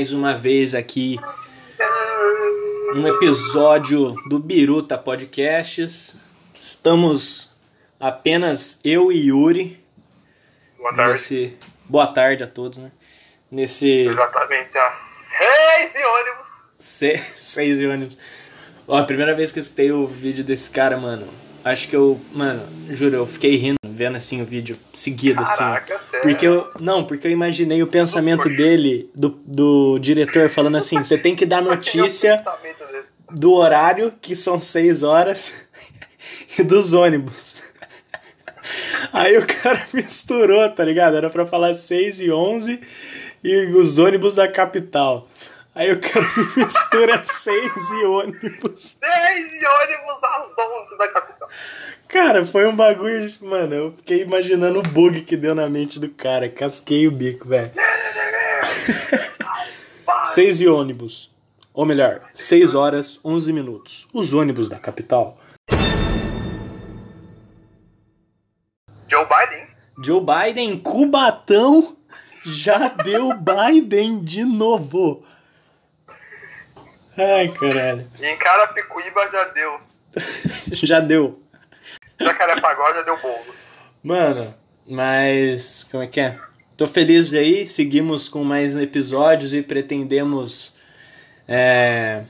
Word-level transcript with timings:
mais 0.00 0.12
uma 0.12 0.34
vez 0.34 0.74
aqui 0.74 1.20
um 2.94 3.06
episódio 3.06 4.14
do 4.30 4.38
Biruta 4.38 4.96
Podcasts. 4.96 6.16
Estamos 6.58 7.54
apenas 7.98 8.80
eu 8.82 9.12
e 9.12 9.26
Yuri. 9.26 9.84
Boa 10.78 10.94
tarde. 10.94 11.12
Nesse... 11.12 11.58
Boa 11.86 12.06
tarde 12.06 12.42
a 12.42 12.46
todos, 12.46 12.78
né? 12.78 12.90
Nesse 13.50 14.06
Exatamente 14.06 14.78
às 14.78 14.96
seis 14.96 15.94
e 15.94 16.02
ônibus. 16.02 16.50
se... 16.78 17.22
seis 17.38 17.78
e 17.78 17.86
ônibus. 17.86 18.16
Ó, 18.88 18.96
a 18.96 19.04
primeira 19.04 19.34
vez 19.34 19.52
que 19.52 19.58
eu 19.58 19.62
escutei 19.62 19.92
o 19.92 20.06
vídeo 20.06 20.42
desse 20.42 20.70
cara, 20.70 20.96
mano, 20.96 21.28
acho 21.62 21.86
que 21.86 21.94
eu, 21.94 22.18
mano, 22.32 22.66
juro, 22.96 23.16
eu 23.16 23.26
fiquei 23.26 23.54
rindo 23.56 23.79
vendo 24.00 24.16
assim 24.16 24.40
o 24.40 24.46
vídeo 24.46 24.78
seguido, 24.94 25.42
assim. 25.42 25.58
Caraca, 25.58 25.98
sério. 25.98 26.26
Porque 26.26 26.46
eu. 26.46 26.70
Não, 26.80 27.04
porque 27.04 27.26
eu 27.26 27.30
imaginei 27.30 27.82
o 27.82 27.86
pensamento 27.86 28.44
Poxa. 28.44 28.56
dele, 28.56 29.10
do, 29.14 29.28
do 29.44 29.98
diretor, 29.98 30.48
falando 30.48 30.78
assim: 30.78 30.96
você 31.04 31.18
tem 31.18 31.36
que 31.36 31.44
dar 31.44 31.60
notícia 31.62 32.42
do 33.30 33.52
horário, 33.52 34.10
que 34.22 34.34
são 34.34 34.58
6 34.58 35.02
horas, 35.02 35.52
e 36.58 36.62
dos 36.62 36.94
ônibus. 36.94 37.56
Aí 39.12 39.36
o 39.36 39.46
cara 39.46 39.86
misturou, 39.92 40.66
tá 40.70 40.82
ligado? 40.82 41.18
Era 41.18 41.28
pra 41.28 41.44
falar 41.44 41.74
6 41.74 42.22
e 42.22 42.30
11 42.30 42.80
e 43.44 43.66
os 43.66 43.98
ônibus 43.98 44.34
da 44.34 44.48
capital. 44.48 45.28
Aí 45.74 45.92
o 45.92 46.00
cara 46.00 46.26
mistura 46.56 47.22
6 47.22 47.72
e 47.90 48.04
ônibus. 48.06 48.96
Seis 48.98 49.62
e 49.62 49.66
ônibus 49.66 50.24
às 50.24 50.54
onze 50.58 50.98
da 50.98 51.08
capital. 51.08 51.48
Cara, 52.12 52.44
foi 52.44 52.66
um 52.66 52.74
bagulho. 52.74 53.32
Mano, 53.40 53.74
eu 53.74 53.92
fiquei 53.92 54.22
imaginando 54.22 54.80
o 54.80 54.82
bug 54.82 55.22
que 55.22 55.36
deu 55.36 55.54
na 55.54 55.68
mente 55.68 56.00
do 56.00 56.08
cara. 56.08 56.48
Casquei 56.48 57.06
o 57.06 57.10
bico, 57.10 57.46
velho. 57.48 57.70
6 60.34 60.60
e 60.60 60.68
ônibus. 60.68 61.30
Ou 61.72 61.86
melhor, 61.86 62.20
6 62.34 62.74
horas 62.74 63.20
11 63.24 63.52
minutos. 63.52 64.08
Os 64.12 64.32
ônibus 64.32 64.68
da 64.68 64.78
capital. 64.78 65.38
Joe 69.08 69.24
Biden? 69.26 69.66
Joe 70.02 70.20
Biden, 70.20 70.78
Cubatão, 70.80 71.96
já 72.44 72.88
deu 72.88 73.30
Biden 73.38 74.24
de 74.24 74.44
novo. 74.44 75.24
Ai, 77.16 77.48
caralho. 77.48 78.06
E 78.18 78.26
em 78.26 78.36
Carapicuíba 78.36 79.28
já 79.30 79.44
deu. 79.44 79.80
Já 80.72 81.00
deu. 81.00 81.40
Jacarepaguá 82.20 82.94
já 82.94 83.02
deu 83.02 83.16
bolo. 83.18 83.54
Mano, 84.02 84.54
mas. 84.86 85.86
Como 85.90 86.02
é 86.02 86.06
que 86.06 86.20
é? 86.20 86.38
Tô 86.76 86.86
feliz 86.86 87.34
aí, 87.34 87.66
seguimos 87.66 88.28
com 88.28 88.42
mais 88.42 88.74
episódios 88.74 89.52
e 89.52 89.60
pretendemos 89.62 90.78
é, 91.46 92.22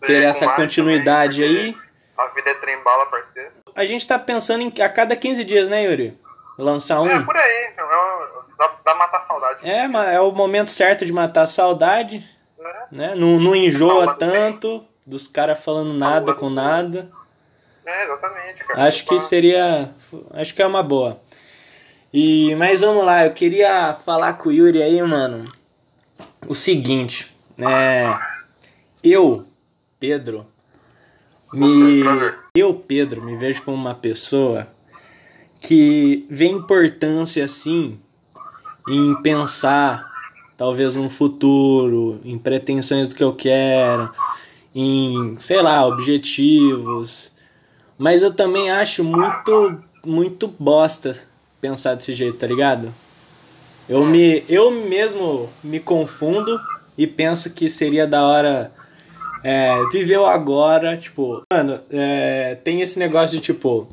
ter 0.00 0.22
essa 0.22 0.48
continuidade 0.54 1.42
também, 1.42 1.66
aí. 1.66 1.76
A 2.16 2.26
vida 2.28 2.50
é 2.50 2.54
trem 2.54 2.82
bala, 2.84 3.06
parceiro. 3.06 3.50
A 3.74 3.84
gente 3.84 4.06
tá 4.06 4.18
pensando 4.18 4.62
em 4.62 4.72
a 4.82 4.88
cada 4.88 5.16
15 5.16 5.42
dias, 5.44 5.68
né, 5.68 5.84
Yuri? 5.84 6.16
Lançar 6.56 6.96
É 6.96 7.00
um. 7.00 7.24
por 7.24 7.36
aí, 7.36 7.52
é, 7.52 7.74
dá, 8.56 8.72
dá 8.84 8.94
matar 8.94 9.20
saudade. 9.20 9.68
É, 9.68 9.84
é 10.14 10.20
o 10.20 10.32
momento 10.32 10.70
certo 10.70 11.04
de 11.06 11.12
matar 11.12 11.42
a 11.42 11.46
saudade, 11.46 12.24
né? 12.58 12.86
né? 12.90 13.14
Não, 13.14 13.38
não 13.38 13.54
enjoa 13.54 14.04
Falando 14.04 14.18
bem. 14.18 14.30
tanto 14.30 14.84
dos 15.06 15.26
caras 15.26 15.58
falando 15.64 15.94
nada 15.94 16.26
Falando 16.26 16.38
com 16.38 16.50
nada. 16.50 17.10
É, 17.88 18.04
exatamente, 18.04 18.64
cara. 18.64 18.86
Acho 18.86 19.06
que 19.06 19.18
seria. 19.18 19.90
Acho 20.32 20.54
que 20.54 20.60
é 20.60 20.66
uma 20.66 20.82
boa. 20.82 21.18
E, 22.12 22.54
mas 22.56 22.82
vamos 22.82 23.02
lá, 23.02 23.24
eu 23.24 23.32
queria 23.32 23.96
falar 24.04 24.34
com 24.34 24.50
o 24.50 24.52
Yuri 24.52 24.82
aí, 24.82 25.00
mano. 25.00 25.50
O 26.46 26.54
seguinte, 26.54 27.34
é. 27.58 28.14
Eu, 29.02 29.46
Pedro, 29.98 30.46
me. 31.50 32.02
Eu, 32.54 32.74
Pedro, 32.74 33.22
me 33.22 33.36
vejo 33.36 33.62
como 33.62 33.76
uma 33.78 33.94
pessoa 33.94 34.68
que 35.58 36.26
vê 36.28 36.46
importância, 36.46 37.42
assim, 37.42 37.98
em 38.86 39.14
pensar, 39.22 40.12
talvez, 40.58 40.94
um 40.94 41.08
futuro, 41.08 42.20
em 42.22 42.36
pretensões 42.36 43.08
do 43.08 43.14
que 43.14 43.24
eu 43.24 43.34
quero, 43.34 44.12
em, 44.74 45.38
sei 45.40 45.62
lá, 45.62 45.86
objetivos. 45.86 47.37
Mas 47.98 48.22
eu 48.22 48.32
também 48.32 48.70
acho 48.70 49.02
muito, 49.02 49.82
muito 50.06 50.46
bosta 50.46 51.18
pensar 51.60 51.94
desse 51.94 52.14
jeito, 52.14 52.38
tá 52.38 52.46
ligado? 52.46 52.94
Eu 53.88 54.04
me, 54.04 54.44
eu 54.48 54.70
mesmo 54.70 55.48
me 55.64 55.80
confundo 55.80 56.60
e 56.96 57.06
penso 57.06 57.52
que 57.52 57.68
seria 57.68 58.06
da 58.06 58.24
hora 58.24 58.70
é, 59.42 59.72
o 60.18 60.26
agora, 60.26 60.96
tipo, 60.96 61.42
mano, 61.52 61.80
é, 61.90 62.56
tem 62.62 62.80
esse 62.80 62.98
negócio 62.98 63.36
de 63.36 63.42
tipo 63.42 63.88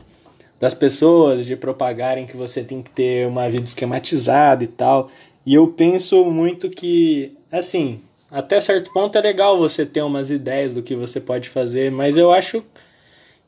das 0.59 0.73
pessoas 0.73 1.45
de 1.45 1.55
propagarem 1.55 2.25
que 2.25 2.37
você 2.37 2.63
tem 2.63 2.81
que 2.81 2.89
ter 2.89 3.27
uma 3.27 3.49
vida 3.49 3.63
esquematizada 3.63 4.63
e 4.63 4.67
tal. 4.67 5.09
E 5.45 5.53
eu 5.53 5.67
penso 5.67 6.25
muito 6.25 6.69
que, 6.69 7.33
assim, 7.51 8.01
até 8.31 8.59
certo 8.59 8.91
ponto 8.91 9.17
é 9.17 9.21
legal 9.21 9.57
você 9.57 9.85
ter 9.85 10.01
umas 10.01 10.31
ideias 10.31 10.73
do 10.73 10.81
que 10.81 10.95
você 10.95 11.21
pode 11.21 11.49
fazer, 11.49 11.91
mas 11.91 12.17
eu 12.17 12.31
acho 12.31 12.63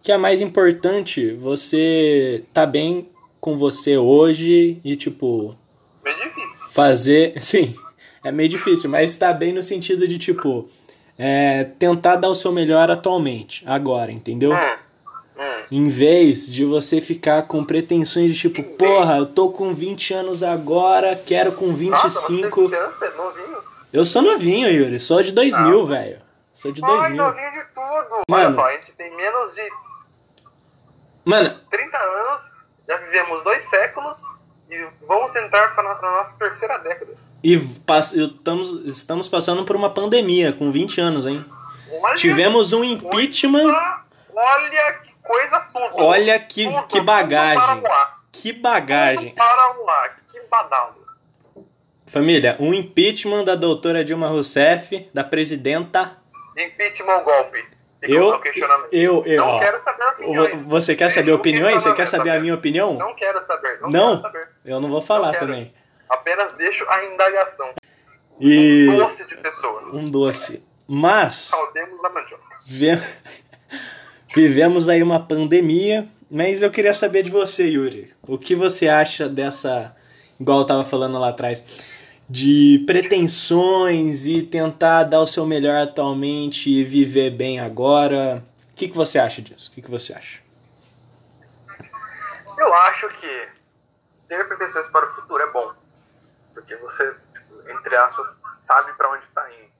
que 0.07 0.11
é 0.13 0.17
mais 0.17 0.39
importante 0.39 1.33
você 1.33 2.41
tá 2.53 2.65
bem 2.65 3.09
com 3.41 3.57
você 3.57 3.97
hoje 3.97 4.79
e, 4.81 4.95
tipo, 4.95 5.53
Meio 6.01 6.15
difícil. 6.15 6.59
fazer. 6.71 7.33
Sim, 7.43 7.75
é 8.23 8.31
meio 8.31 8.47
difícil, 8.47 8.89
mas 8.89 9.17
tá 9.17 9.33
bem 9.33 9.51
no 9.51 9.61
sentido 9.61 10.07
de, 10.07 10.17
tipo, 10.17 10.69
é, 11.19 11.65
tentar 11.77 12.15
dar 12.15 12.29
o 12.29 12.35
seu 12.35 12.53
melhor 12.53 12.89
atualmente, 12.89 13.65
agora, 13.67 14.09
entendeu? 14.09 14.53
Hum, 14.53 14.77
hum. 15.39 15.63
Em 15.69 15.89
vez 15.89 16.49
de 16.49 16.63
você 16.63 17.01
ficar 17.01 17.41
com 17.41 17.65
pretensões 17.65 18.31
de 18.33 18.39
tipo, 18.39 18.63
porra, 18.63 19.17
eu 19.17 19.25
tô 19.25 19.49
com 19.49 19.73
20 19.73 20.13
anos 20.13 20.41
agora, 20.41 21.21
quero 21.25 21.51
com 21.51 21.65
Nossa, 21.67 22.09
você 22.09 22.31
25. 22.31 22.61
20 22.61 22.73
anos, 22.75 22.95
novinho. 23.17 23.57
Eu 23.91 24.05
sou 24.05 24.21
novinho, 24.21 24.69
Yuri, 24.69 25.01
sou 25.01 25.21
de 25.21 25.33
2000, 25.33 25.81
Ah. 25.81 25.85
velho. 25.85 26.17
Sou 26.53 26.71
de 26.71 26.81
Ai, 26.81 26.89
2000. 26.91 27.17
novinho 27.17 27.51
de 27.51 27.59
tudo. 27.73 28.21
Mano. 28.29 28.43
Olha 28.45 28.51
só, 28.51 28.65
a 28.67 28.71
gente 28.71 28.93
tem 28.93 29.13
menos 29.13 29.53
de 29.53 29.61
Mano, 31.27 31.59
30 31.69 31.97
anos, 31.97 32.51
já 32.87 32.97
vivemos 32.97 33.43
dois 33.43 33.63
séculos 33.65 34.21
e 34.69 34.87
vamos 35.07 35.35
entrar 35.35 35.75
para 35.75 35.93
na 36.01 36.11
nossa 36.11 36.35
terceira 36.37 36.77
década. 36.79 37.13
e 37.43 37.57
pass- 37.85 38.13
estamos, 38.13 38.85
estamos 38.85 39.27
passando 39.27 39.63
por 39.65 39.75
uma 39.75 39.93
pandemia 39.93 40.53
com 40.53 40.71
20 40.71 40.99
anos, 41.01 41.25
hein? 41.25 41.45
Olha, 42.01 42.15
Tivemos 42.15 42.73
um 42.73 42.83
impeachment. 42.83 43.63
coisa- 43.63 44.03
Olha 44.33 44.93
que 44.93 45.11
coisa 45.23 45.59
tudo. 45.73 46.03
Olha 46.03 46.39
que, 46.39 46.65
Tudo, 46.65 46.83
que 46.87 47.01
bagagem. 47.01 47.83
Que 48.31 48.53
bagagem. 48.53 49.33
Para 49.35 49.73
voar. 49.73 50.17
Que 50.31 50.39
badalo. 50.49 50.95
Família, 52.07 52.55
um 52.59 52.73
impeachment 52.73 53.43
da 53.45 53.55
doutora 53.55 54.03
Dilma 54.03 54.27
Rousseff, 54.29 55.09
da 55.13 55.23
presidenta. 55.23 56.17
Impeachment 56.57 57.23
golpe? 57.23 57.65
Eu, 58.01 58.41
eu, 58.91 59.23
eu, 59.25 59.37
não 59.37 59.47
ó. 59.55 59.59
quero 59.59 59.79
saber 59.79 60.03
opiniões. 60.05 60.61
Vo- 60.63 60.69
Você 60.69 60.95
quer 60.95 61.09
saber 61.11 61.31
opiniões? 61.31 61.81
Você 61.83 61.93
quer 61.93 62.07
saber 62.07 62.29
a 62.29 62.39
minha 62.39 62.53
opinião? 62.55 62.93
Não 62.93 63.15
quero 63.15 63.41
saber. 63.43 63.79
Não, 63.81 63.89
Não? 63.89 64.07
quero 64.09 64.21
saber. 64.21 64.49
Eu 64.63 64.79
não 64.79 64.89
vou 64.89 65.01
falar 65.01 65.33
Não 65.33 65.39
também. 65.39 65.73
Apenas 66.09 66.51
deixo 66.53 66.85
a 66.89 67.05
indagação. 67.05 67.69
E 68.39 68.87
Um 68.89 68.97
doce 68.97 69.25
de 69.27 69.35
pessoa. 69.37 69.81
um 69.95 70.05
doce. 70.05 70.63
Mas 70.87 71.49
ve- 72.67 73.01
vivemos 74.33 74.87
aí 74.87 75.01
uma 75.01 75.19
pandemia, 75.19 76.07
mas 76.29 76.61
eu 76.61 76.69
queria 76.71 76.93
saber 76.93 77.23
de 77.23 77.31
você, 77.31 77.63
Yuri. 77.67 78.13
O 78.27 78.37
que 78.37 78.55
você 78.55 78.87
acha 78.87 79.27
dessa, 79.27 79.95
igual 80.39 80.59
eu 80.59 80.65
tava 80.65 80.83
falando 80.83 81.17
lá 81.19 81.29
atrás, 81.29 81.63
de 82.29 82.83
pretensões 82.85 84.25
e 84.25 84.41
tentar 84.41 85.03
dar 85.03 85.21
o 85.21 85.27
seu 85.27 85.45
melhor 85.45 85.81
atualmente 85.81 86.69
e 86.69 86.83
viver 86.83 87.31
bem 87.31 87.59
agora? 87.59 88.43
O 88.71 88.75
que, 88.75 88.89
que 88.89 88.97
você 88.97 89.17
acha 89.17 89.41
disso? 89.41 89.69
O 89.69 89.73
que, 89.73 89.81
que 89.81 89.89
você 89.89 90.13
acha? 90.13 90.41
Eu 92.57 92.73
acho 92.73 93.07
que 93.09 93.49
ter 94.27 94.47
pretensões 94.47 94.87
para 94.87 95.09
o 95.09 95.13
futuro 95.13 95.41
é 95.41 95.51
bom. 95.51 95.73
Porque 96.53 96.75
você, 96.75 97.15
tipo, 97.33 97.69
entre 97.69 97.95
aspas, 97.95 98.37
sabe 98.61 98.91
para 98.93 99.09
onde 99.09 99.23
está 99.23 99.49
indo. 99.53 99.71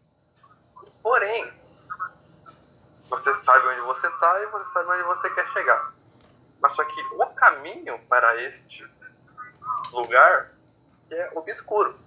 Porém, 1.04 1.52
você 3.10 3.34
sabe 3.34 3.68
onde 3.68 3.82
você 3.82 4.08
está 4.08 4.42
e 4.42 4.46
você 4.48 4.72
sabe 4.72 4.90
onde 4.92 5.04
você 5.04 5.30
quer 5.32 5.48
chegar. 5.50 5.94
Mas 6.62 6.76
só 6.76 6.84
que 6.84 7.02
o 7.02 7.26
caminho 7.28 8.00
para 8.08 8.42
este 8.44 8.88
lugar 9.92 10.52
é 11.12 11.32
obscuro. 11.36 12.07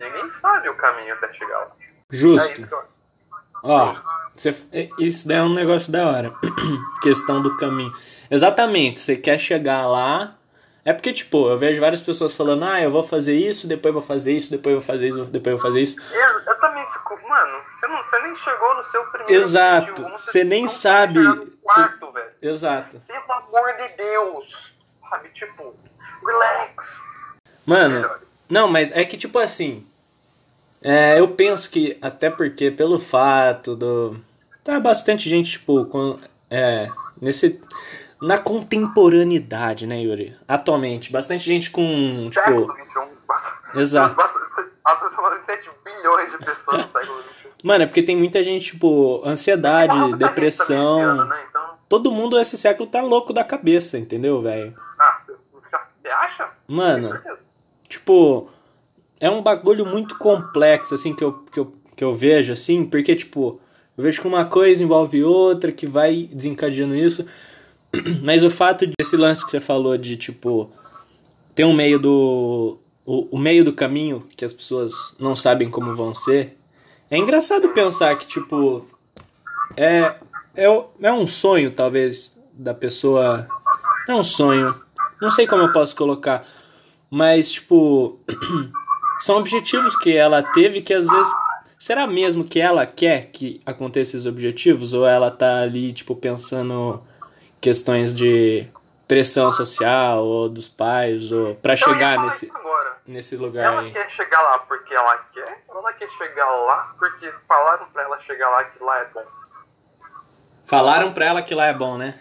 Ninguém 0.00 0.30
sabe 0.30 0.68
o 0.68 0.74
caminho 0.76 1.14
até 1.14 1.32
chegar 1.32 1.58
lá. 1.58 1.70
É 1.80 1.94
Justo. 2.10 2.52
isso 2.52 2.66
que 2.68 2.74
eu 2.74 2.84
Ó, 3.62 3.94
você- 4.34 4.54
é- 4.72 4.88
isso 4.98 5.26
daí 5.26 5.38
é 5.38 5.42
um 5.42 5.54
negócio 5.54 5.90
da 5.90 6.06
hora. 6.06 6.34
Questão 7.02 7.40
do 7.40 7.56
caminho. 7.56 7.92
Exatamente, 8.30 9.00
você 9.00 9.16
quer 9.16 9.38
chegar 9.38 9.86
lá, 9.86 10.36
É 10.86 10.92
porque, 10.92 11.14
tipo, 11.14 11.48
eu 11.48 11.56
vejo 11.56 11.80
várias 11.80 12.02
pessoas 12.02 12.34
falando, 12.34 12.62
ah, 12.66 12.78
eu 12.78 12.90
vou 12.90 13.02
fazer 13.02 13.34
isso, 13.34 13.66
depois 13.66 13.94
vou 13.94 14.02
fazer 14.02 14.32
isso, 14.34 14.50
depois 14.50 14.74
vou 14.74 14.82
fazer 14.84 15.08
isso, 15.08 15.24
depois 15.24 15.54
vou 15.54 15.62
fazer 15.62 15.80
isso. 15.80 15.96
Eu, 16.12 16.40
eu 16.40 16.60
também 16.60 16.84
fico, 16.92 17.18
mano, 17.26 17.58
você, 17.70 17.86
não, 17.88 17.96
você 18.04 18.18
nem 18.20 18.36
chegou 18.36 18.74
no 18.74 18.82
seu 18.82 19.02
primeiro 19.06 19.32
Exato, 19.32 19.90
objetivo, 19.92 20.18
você 20.18 20.44
nem 20.44 20.68
sabe. 20.68 21.20
quarto. 21.62 22.12
Exato. 22.42 23.00
Pelo 23.06 23.32
amor 23.32 23.72
de 23.78 23.88
Deus. 23.96 24.76
Sabe, 25.08 25.30
tipo, 25.30 25.74
relax. 26.26 27.02
Mano, 27.64 27.94
Melhor. 27.94 28.20
Não, 28.48 28.68
mas 28.68 28.90
é 28.92 29.04
que, 29.04 29.16
tipo 29.16 29.38
assim. 29.38 29.86
é, 30.82 31.18
eu 31.18 31.28
penso 31.28 31.70
que, 31.70 31.96
até 32.02 32.30
porque, 32.30 32.70
pelo 32.70 32.98
fato 32.98 33.74
do. 33.76 34.16
Tá 34.62 34.80
bastante 34.80 35.28
gente, 35.28 35.52
tipo, 35.52 35.84
com, 35.86 36.18
é, 36.50 36.88
nesse. 37.20 37.60
Na 38.22 38.38
contemporaneidade, 38.38 39.86
né, 39.86 40.00
Yuri? 40.00 40.34
Atualmente, 40.48 41.12
bastante 41.12 41.44
gente 41.44 41.70
com, 41.70 42.30
tipo. 42.30 42.34
Século 42.34 42.72
XXI. 42.72 43.80
Exato. 43.80 44.16
Aproximadamente 44.84 45.46
7 45.46 45.70
bilhões 45.84 46.30
de 46.30 46.38
pessoas 46.38 46.78
no 46.82 46.88
século 46.88 47.18
XXI. 47.22 47.48
Mano, 47.62 47.84
é 47.84 47.86
porque 47.86 48.02
tem 48.02 48.16
muita 48.16 48.44
gente, 48.44 48.66
tipo, 48.72 49.22
ansiedade, 49.24 49.96
esse 49.96 50.16
depressão. 50.16 51.00
ano, 51.00 51.24
né? 51.24 51.42
Então, 51.48 51.64
Todo 51.88 52.10
mundo 52.10 52.38
esse 52.38 52.56
século 52.58 52.88
tá 52.88 53.00
louco 53.00 53.32
da 53.32 53.42
cabeça, 53.44 53.98
entendeu, 53.98 54.42
velho? 54.42 54.74
ah, 54.98 55.20
você 56.02 56.08
acha? 56.08 56.50
Mano. 56.68 57.18
Tipo, 57.94 58.48
é 59.20 59.30
um 59.30 59.42
bagulho 59.42 59.86
muito 59.86 60.16
complexo, 60.18 60.94
assim, 60.94 61.14
que 61.14 61.24
eu, 61.24 61.32
que 61.32 61.58
eu, 61.58 61.74
que 61.96 62.04
eu 62.04 62.14
vejo, 62.14 62.52
assim, 62.52 62.84
porque, 62.84 63.14
tipo, 63.14 63.60
eu 63.96 64.04
vejo 64.04 64.20
que 64.20 64.28
uma 64.28 64.44
coisa 64.44 64.82
envolve 64.82 65.22
outra, 65.22 65.72
que 65.72 65.86
vai 65.86 66.28
desencadeando 66.32 66.94
isso. 66.94 67.24
Mas 68.22 68.42
o 68.42 68.50
fato 68.50 68.86
desse 68.98 69.16
lance 69.16 69.44
que 69.44 69.50
você 69.50 69.60
falou 69.60 69.96
de, 69.96 70.16
tipo, 70.16 70.70
ter 71.54 71.64
um 71.64 71.72
meio 71.72 71.98
do. 71.98 72.78
O, 73.06 73.36
o 73.36 73.38
meio 73.38 73.62
do 73.64 73.72
caminho 73.72 74.26
que 74.34 74.46
as 74.46 74.52
pessoas 74.52 75.14
não 75.18 75.36
sabem 75.36 75.70
como 75.70 75.94
vão 75.94 76.14
ser. 76.14 76.56
É 77.10 77.16
engraçado 77.16 77.68
pensar 77.68 78.16
que, 78.16 78.26
tipo. 78.26 78.84
É, 79.76 80.14
é, 80.56 80.84
é 81.02 81.12
um 81.12 81.26
sonho, 81.26 81.70
talvez, 81.70 82.36
da 82.52 82.74
pessoa. 82.74 83.46
É 84.08 84.14
um 84.14 84.24
sonho. 84.24 84.74
Não 85.20 85.30
sei 85.30 85.46
como 85.46 85.62
eu 85.62 85.72
posso 85.72 85.94
colocar. 85.94 86.46
Mas, 87.14 87.48
tipo. 87.48 88.18
são 89.20 89.38
objetivos 89.38 89.94
que 89.96 90.16
ela 90.16 90.42
teve 90.42 90.82
que 90.82 90.92
às 90.92 91.08
vezes. 91.08 91.32
Será 91.78 92.08
mesmo 92.08 92.44
que 92.44 92.60
ela 92.60 92.84
quer 92.86 93.26
que 93.26 93.60
aconteça 93.64 94.16
esses 94.16 94.26
objetivos? 94.26 94.92
Ou 94.92 95.06
ela 95.06 95.30
tá 95.30 95.60
ali, 95.60 95.92
tipo, 95.92 96.16
pensando 96.16 97.00
questões 97.60 98.12
de 98.12 98.66
pressão 99.06 99.52
social 99.52 100.24
ou 100.24 100.48
dos 100.48 100.66
pais 100.66 101.30
ou 101.30 101.54
para 101.56 101.74
ia 101.74 101.76
chegar 101.76 102.18
nesse 102.24 102.50
nesse 103.06 103.36
lugar 103.36 103.64
Ela 103.66 103.80
aí. 103.82 103.92
quer 103.92 104.10
chegar 104.10 104.40
lá 104.40 104.58
porque 104.60 104.94
ela 104.94 105.16
quer, 105.32 105.62
ou 105.68 105.78
ela 105.78 105.92
quer 105.92 106.08
chegar 106.08 106.46
lá 106.46 106.94
porque 106.98 107.30
falaram 107.46 107.86
pra 107.92 108.02
ela 108.02 108.18
chegar 108.20 108.48
lá 108.48 108.64
que 108.64 108.82
lá 108.82 108.98
é 108.98 109.04
bom? 109.12 109.24
Falaram 110.64 111.12
pra 111.12 111.26
ela 111.26 111.42
que 111.42 111.54
lá 111.54 111.66
é 111.66 111.74
bom, 111.74 111.98
né? 111.98 112.18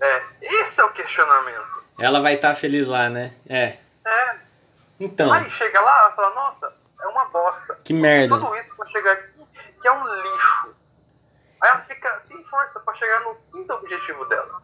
É, 0.00 0.22
esse 0.40 0.80
é 0.80 0.84
o 0.84 0.90
questionamento. 0.90 1.82
Ela 1.98 2.20
vai 2.20 2.34
estar 2.36 2.54
feliz 2.54 2.86
lá, 2.86 3.10
né? 3.10 3.34
É. 3.48 3.78
É, 4.06 4.36
Então, 5.00 5.32
aí 5.32 5.50
chega 5.50 5.80
lá 5.80 6.10
e 6.12 6.16
fala, 6.16 6.34
nossa, 6.34 6.72
é 7.02 7.06
uma 7.08 7.24
bosta. 7.26 7.78
que 7.84 7.92
merda. 7.92 8.38
Tudo 8.38 8.56
isso 8.56 8.74
pra 8.76 8.86
chegar 8.86 9.12
aqui, 9.12 9.40
que 9.82 9.88
é 9.88 9.92
um 9.92 10.04
lixo. 10.04 10.74
Aí 11.60 11.70
ela 11.70 11.78
fica 11.82 12.22
sem 12.28 12.42
força 12.44 12.80
pra 12.80 12.94
chegar 12.94 13.20
no 13.22 13.34
quinto 13.52 13.72
objetivo 13.74 14.24
dela. 14.26 14.62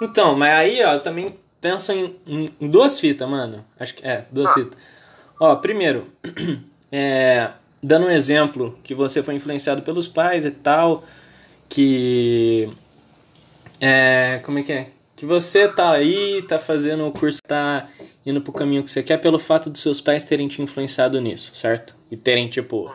Então, 0.00 0.36
mas 0.36 0.52
aí, 0.54 0.82
ó, 0.84 0.94
eu 0.94 1.02
também 1.02 1.38
penso 1.60 1.92
em, 1.92 2.20
em- 2.26 2.56
em 2.60 2.68
duas 2.68 2.98
fitas, 2.98 3.28
mano. 3.28 3.64
Acho 3.78 3.94
que 3.94 4.06
é, 4.06 4.24
duas 4.30 4.50
Ah. 4.50 4.54
fitas. 4.54 4.78
Ó, 5.38 5.54
primeiro, 5.56 6.06
é, 6.90 7.50
dando 7.82 8.06
um 8.06 8.10
exemplo 8.10 8.78
que 8.82 8.94
você 8.94 9.22
foi 9.22 9.34
influenciado 9.34 9.82
pelos 9.82 10.08
pais 10.08 10.44
e 10.44 10.50
tal, 10.50 11.04
que 11.68 12.72
é, 13.80 14.40
como 14.44 14.58
é 14.58 14.62
que 14.62 14.72
é? 14.72 14.90
Que 15.16 15.24
você 15.26 15.68
tá 15.68 15.92
aí, 15.92 16.42
tá 16.48 16.58
fazendo 16.58 17.06
o 17.06 17.12
curso, 17.12 17.38
tá 17.46 17.86
indo 18.26 18.40
pro 18.40 18.52
caminho 18.52 18.82
que 18.82 18.90
você 18.90 19.02
quer 19.02 19.18
pelo 19.18 19.38
fato 19.38 19.68
dos 19.70 19.82
seus 19.82 20.00
pais 20.00 20.24
terem 20.24 20.48
te 20.48 20.62
influenciado 20.62 21.20
nisso, 21.20 21.54
certo? 21.56 21.94
E 22.10 22.16
terem 22.16 22.48
tipo 22.48 22.90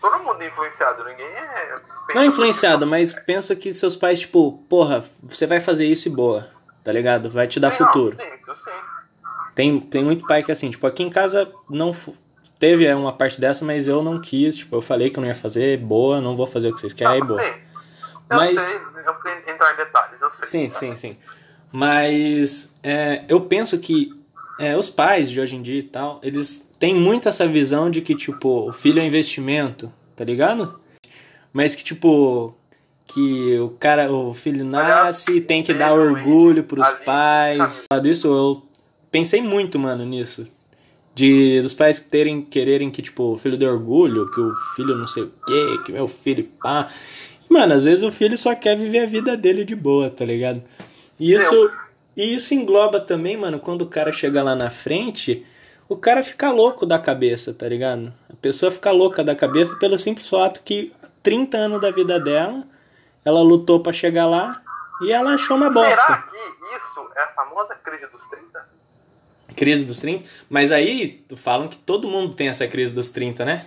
Todo 0.00 0.18
mundo 0.22 0.42
é 0.42 0.46
influenciado, 0.48 1.02
ninguém 1.04 1.26
é. 1.26 1.76
não 2.14 2.22
é 2.22 2.26
influenciado, 2.26 2.86
mas 2.86 3.12
pensa 3.12 3.56
que 3.56 3.72
seus 3.72 3.96
pais, 3.96 4.20
tipo, 4.20 4.52
porra, 4.68 5.04
você 5.22 5.46
vai 5.46 5.60
fazer 5.60 5.86
isso 5.86 6.08
e 6.08 6.10
boa, 6.10 6.46
tá 6.82 6.92
ligado? 6.92 7.30
Vai 7.30 7.46
te 7.46 7.58
dar 7.58 7.70
Sim, 7.70 7.82
não, 7.82 7.86
futuro. 7.92 8.16
Sim, 8.16 8.28
isso 8.42 8.54
sim. 8.64 8.70
Tem, 9.54 9.80
tem 9.80 10.04
muito 10.04 10.26
pai 10.26 10.42
que 10.42 10.52
assim, 10.52 10.70
tipo, 10.70 10.86
aqui 10.86 11.02
em 11.02 11.08
casa 11.08 11.50
não 11.70 11.96
teve 12.58 12.92
uma 12.92 13.12
parte 13.12 13.40
dessa, 13.40 13.64
mas 13.64 13.88
eu 13.88 14.02
não 14.02 14.20
quis, 14.20 14.56
tipo, 14.56 14.76
eu 14.76 14.80
falei 14.82 15.08
que 15.10 15.18
eu 15.18 15.22
não 15.22 15.28
ia 15.28 15.34
fazer, 15.34 15.78
boa, 15.78 16.20
não 16.20 16.36
vou 16.36 16.46
fazer 16.46 16.68
o 16.68 16.74
que 16.74 16.80
vocês 16.80 16.92
querem, 16.92 17.22
Ah, 17.22 17.24
boa. 17.24 17.40
sim. 17.42 17.50
Eu 18.30 18.36
Mas- 18.36 18.60
sei, 18.60 18.76
eu 18.76 19.52
entrar 19.54 19.72
em 19.72 19.76
detalhes, 19.76 20.20
eu 20.20 20.30
sei. 20.30 20.46
Sim, 20.46 20.70
sim, 20.72 20.96
sim. 20.96 21.16
Mas 21.72 22.74
é, 22.82 23.24
eu 23.28 23.40
penso 23.42 23.78
que 23.78 24.10
é, 24.58 24.76
os 24.76 24.90
pais 24.90 25.30
de 25.30 25.40
hoje 25.40 25.56
em 25.56 25.62
dia 25.62 25.78
e 25.78 25.82
tal, 25.82 26.20
eles 26.22 26.68
têm 26.78 26.94
muito 26.94 27.28
essa 27.28 27.46
visão 27.46 27.90
de 27.90 28.00
que, 28.00 28.14
tipo, 28.14 28.68
o 28.68 28.72
filho 28.72 29.00
é 29.00 29.06
investimento, 29.06 29.92
tá 30.14 30.24
ligado? 30.24 30.78
Mas 31.52 31.74
que, 31.74 31.84
tipo, 31.84 32.54
que 33.06 33.58
o 33.58 33.70
cara, 33.70 34.12
o 34.12 34.34
filho 34.34 34.64
nasce 34.64 35.36
e 35.36 35.40
tem 35.40 35.62
que 35.62 35.74
dar 35.74 35.92
orgulho 35.94 36.64
pros 36.64 36.88
pais. 37.04 37.86
Sabe 37.92 38.10
isso? 38.10 38.28
Eu 38.28 38.62
pensei 39.10 39.40
muito, 39.40 39.78
mano, 39.78 40.04
nisso. 40.04 40.48
De 41.14 41.60
dos 41.62 41.74
pais 41.74 42.00
terem, 42.00 42.42
quererem 42.42 42.90
que, 42.90 43.00
tipo, 43.00 43.34
o 43.34 43.38
filho 43.38 43.56
dê 43.56 43.66
orgulho, 43.66 44.30
que 44.32 44.40
o 44.40 44.54
filho 44.74 44.96
não 44.96 45.06
sei 45.06 45.24
o 45.24 45.32
quê, 45.46 45.78
que 45.84 45.92
meu 45.92 46.08
filho 46.08 46.48
pá. 46.60 46.90
Mano, 47.48 47.74
às 47.74 47.84
vezes 47.84 48.02
o 48.02 48.10
filho 48.10 48.36
só 48.36 48.54
quer 48.54 48.76
viver 48.76 49.00
a 49.00 49.06
vida 49.06 49.36
dele 49.36 49.64
de 49.64 49.76
boa, 49.76 50.10
tá 50.10 50.24
ligado? 50.24 50.60
E 51.20 51.32
isso, 51.32 51.70
e 52.16 52.34
isso 52.34 52.54
engloba 52.54 53.00
também, 53.00 53.36
mano, 53.36 53.58
quando 53.58 53.82
o 53.82 53.86
cara 53.88 54.12
chega 54.12 54.42
lá 54.42 54.54
na 54.54 54.70
frente, 54.70 55.44
o 55.88 55.96
cara 55.96 56.22
fica 56.22 56.50
louco 56.50 56.86
da 56.86 56.98
cabeça, 56.98 57.52
tá 57.52 57.68
ligado? 57.68 58.12
A 58.32 58.36
pessoa 58.36 58.70
fica 58.70 58.90
louca 58.90 59.22
da 59.24 59.34
cabeça 59.34 59.74
pelo 59.76 59.98
simples 59.98 60.28
fato 60.28 60.60
que 60.64 60.92
30 61.22 61.56
anos 61.56 61.80
da 61.80 61.90
vida 61.90 62.18
dela, 62.20 62.62
ela 63.24 63.42
lutou 63.42 63.80
pra 63.80 63.92
chegar 63.92 64.26
lá 64.26 64.62
e 65.02 65.12
ela 65.12 65.34
achou 65.34 65.56
uma 65.56 65.72
Será 65.72 65.84
bosta. 65.86 66.24
que 66.30 66.76
isso 66.76 67.08
é 67.16 67.20
a 67.22 67.26
famosa 67.28 67.74
crise 67.76 68.06
dos 68.06 68.26
30? 68.28 68.68
Crise 69.56 69.84
dos 69.84 70.00
30. 70.00 70.24
Mas 70.48 70.72
aí, 70.72 71.24
tu 71.28 71.36
falam 71.36 71.68
que 71.68 71.76
todo 71.76 72.08
mundo 72.08 72.34
tem 72.34 72.48
essa 72.48 72.66
crise 72.66 72.94
dos 72.94 73.10
30, 73.10 73.44
né? 73.44 73.66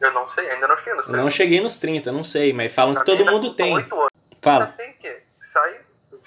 Eu 0.00 0.12
não 0.12 0.28
sei, 0.28 0.50
ainda 0.50 0.66
não 0.68 0.76
cheguei 0.76 0.92
nos 0.94 1.00
Eu 1.06 1.12
30. 1.12 1.22
não 1.22 1.30
cheguei 1.30 1.60
nos 1.60 1.78
30, 1.78 2.12
não 2.12 2.24
sei, 2.24 2.52
mas 2.52 2.72
falam 2.72 2.94
que 2.94 3.04
Pra 3.04 3.14
mim, 3.14 3.18
todo 3.24 3.32
mundo 3.32 3.54
tem. 3.54 3.74
Fala. 4.42 4.66
Você 4.66 4.72
tem 4.82 4.92
que 5.00 5.08
sair 5.08 5.14
do 5.20 5.23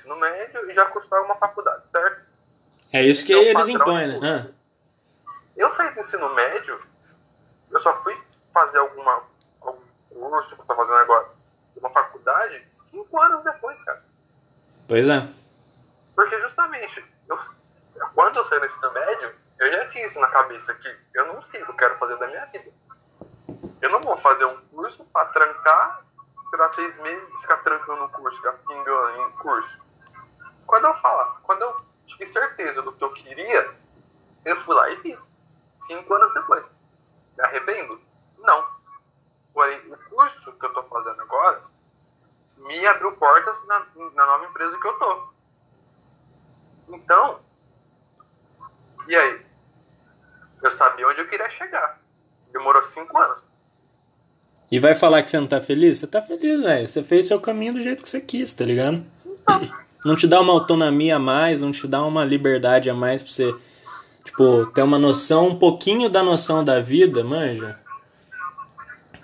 ensino 0.07 0.15
médio 0.15 0.71
e 0.71 0.73
já 0.73 0.85
cursar 0.85 1.21
uma 1.23 1.35
faculdade, 1.35 1.83
certo? 1.91 2.25
É 2.93 3.03
isso 3.03 3.25
que 3.25 3.33
Esse 3.33 3.47
é 3.47 3.51
eles 3.51 3.67
impõem, 3.67 4.19
né? 4.19 4.39
curso. 4.39 4.55
Eu 5.57 5.71
saí 5.71 5.93
do 5.93 5.99
ensino 5.99 6.33
médio, 6.33 6.81
eu 7.71 7.79
só 7.79 7.93
fui 8.01 8.17
fazer 8.53 8.77
alguma, 8.77 9.23
algum 9.61 9.81
curso 10.09 10.55
que 10.55 10.61
eu 10.61 10.65
tô 10.65 10.75
fazendo 10.75 10.97
agora, 10.97 11.29
uma 11.75 11.89
faculdade, 11.89 12.65
cinco 12.71 13.19
anos 13.21 13.43
depois, 13.43 13.81
cara. 13.81 14.01
Ah, 14.05 14.83
pois 14.87 15.09
é. 15.09 15.27
Porque 16.15 16.39
justamente, 16.39 17.03
eu, 17.27 17.39
quando 18.15 18.37
eu 18.37 18.45
saí 18.45 18.59
do 18.59 18.65
ensino 18.65 18.91
médio, 18.91 19.35
eu 19.59 19.71
já 19.71 19.89
tinha 19.89 20.05
isso 20.05 20.19
na 20.19 20.27
cabeça 20.27 20.73
que 20.75 20.95
eu 21.13 21.27
não 21.27 21.41
sei 21.41 21.61
o 21.61 21.65
que 21.65 21.71
eu 21.71 21.75
quero 21.75 21.97
fazer 21.97 22.17
da 22.17 22.27
minha 22.27 22.45
vida. 22.45 22.71
Eu 23.81 23.89
não 23.91 23.99
vou 24.01 24.17
fazer 24.17 24.45
um 24.45 24.55
curso 24.67 25.03
pra 25.05 25.25
trancar, 25.25 26.03
tirar 26.51 26.69
seis 26.69 26.97
meses 26.99 27.29
e 27.29 27.41
ficar 27.41 27.57
trancando 27.57 28.03
o 28.05 28.09
curso, 28.09 28.37
ficar 28.37 28.53
pingando 28.53 29.21
em 29.21 29.31
curso. 29.33 29.86
Quando 30.67 30.85
eu 30.85 30.93
falar, 30.95 31.39
quando 31.43 31.61
eu 31.61 31.81
tive 32.05 32.27
certeza 32.27 32.81
do 32.81 32.91
que 32.91 33.03
eu 33.03 33.13
queria, 33.13 33.73
eu 34.43 34.57
fui 34.57 34.75
lá 34.75 34.89
e 34.91 34.97
fiz. 34.97 35.27
Cinco 35.87 36.13
anos 36.13 36.33
depois. 36.33 36.69
Me 37.37 37.43
arrependo? 37.45 37.99
Não. 38.39 38.67
Porém, 39.53 39.79
o 39.91 39.97
curso 40.09 40.51
que 40.51 40.65
eu 40.65 40.73
tô 40.73 40.83
fazendo 40.83 41.21
agora 41.21 41.63
me 42.57 42.85
abriu 42.85 43.13
portas 43.13 43.65
na, 43.65 43.85
na 44.13 44.25
nova 44.25 44.45
empresa 44.45 44.77
que 44.77 44.87
eu 44.87 44.99
tô. 44.99 45.27
Então, 46.89 47.39
e 49.07 49.15
aí? 49.15 49.45
Eu 50.61 50.71
sabia 50.71 51.07
onde 51.07 51.21
eu 51.21 51.29
queria 51.29 51.49
chegar. 51.49 52.01
Demorou 52.51 52.83
cinco 52.83 53.17
anos. 53.17 53.41
E 54.69 54.79
vai 54.79 54.95
falar 54.95 55.23
que 55.23 55.31
você 55.31 55.39
não 55.39 55.47
tá 55.47 55.61
feliz? 55.61 55.99
Você 55.99 56.07
tá 56.07 56.21
feliz, 56.21 56.59
velho. 56.59 56.89
Você 56.89 57.03
fez 57.03 57.27
seu 57.27 57.39
caminho 57.39 57.75
do 57.75 57.81
jeito 57.81 58.03
que 58.03 58.09
você 58.09 58.19
quis, 58.19 58.51
tá 58.51 58.65
ligado? 58.65 59.05
Não 60.05 60.15
te 60.15 60.27
dá 60.27 60.39
uma 60.39 60.53
autonomia 60.53 61.15
a 61.15 61.19
mais, 61.19 61.61
não 61.61 61.71
te 61.71 61.87
dá 61.87 62.03
uma 62.03 62.23
liberdade 62.23 62.89
a 62.89 62.93
mais 62.93 63.21
pra 63.21 63.31
você, 63.31 63.55
tipo, 64.23 64.65
ter 64.67 64.81
uma 64.81 64.99
noção, 64.99 65.49
um 65.49 65.55
pouquinho 65.55 66.09
da 66.09 66.23
noção 66.23 66.63
da 66.63 66.79
vida, 66.79 67.23
manja? 67.23 67.79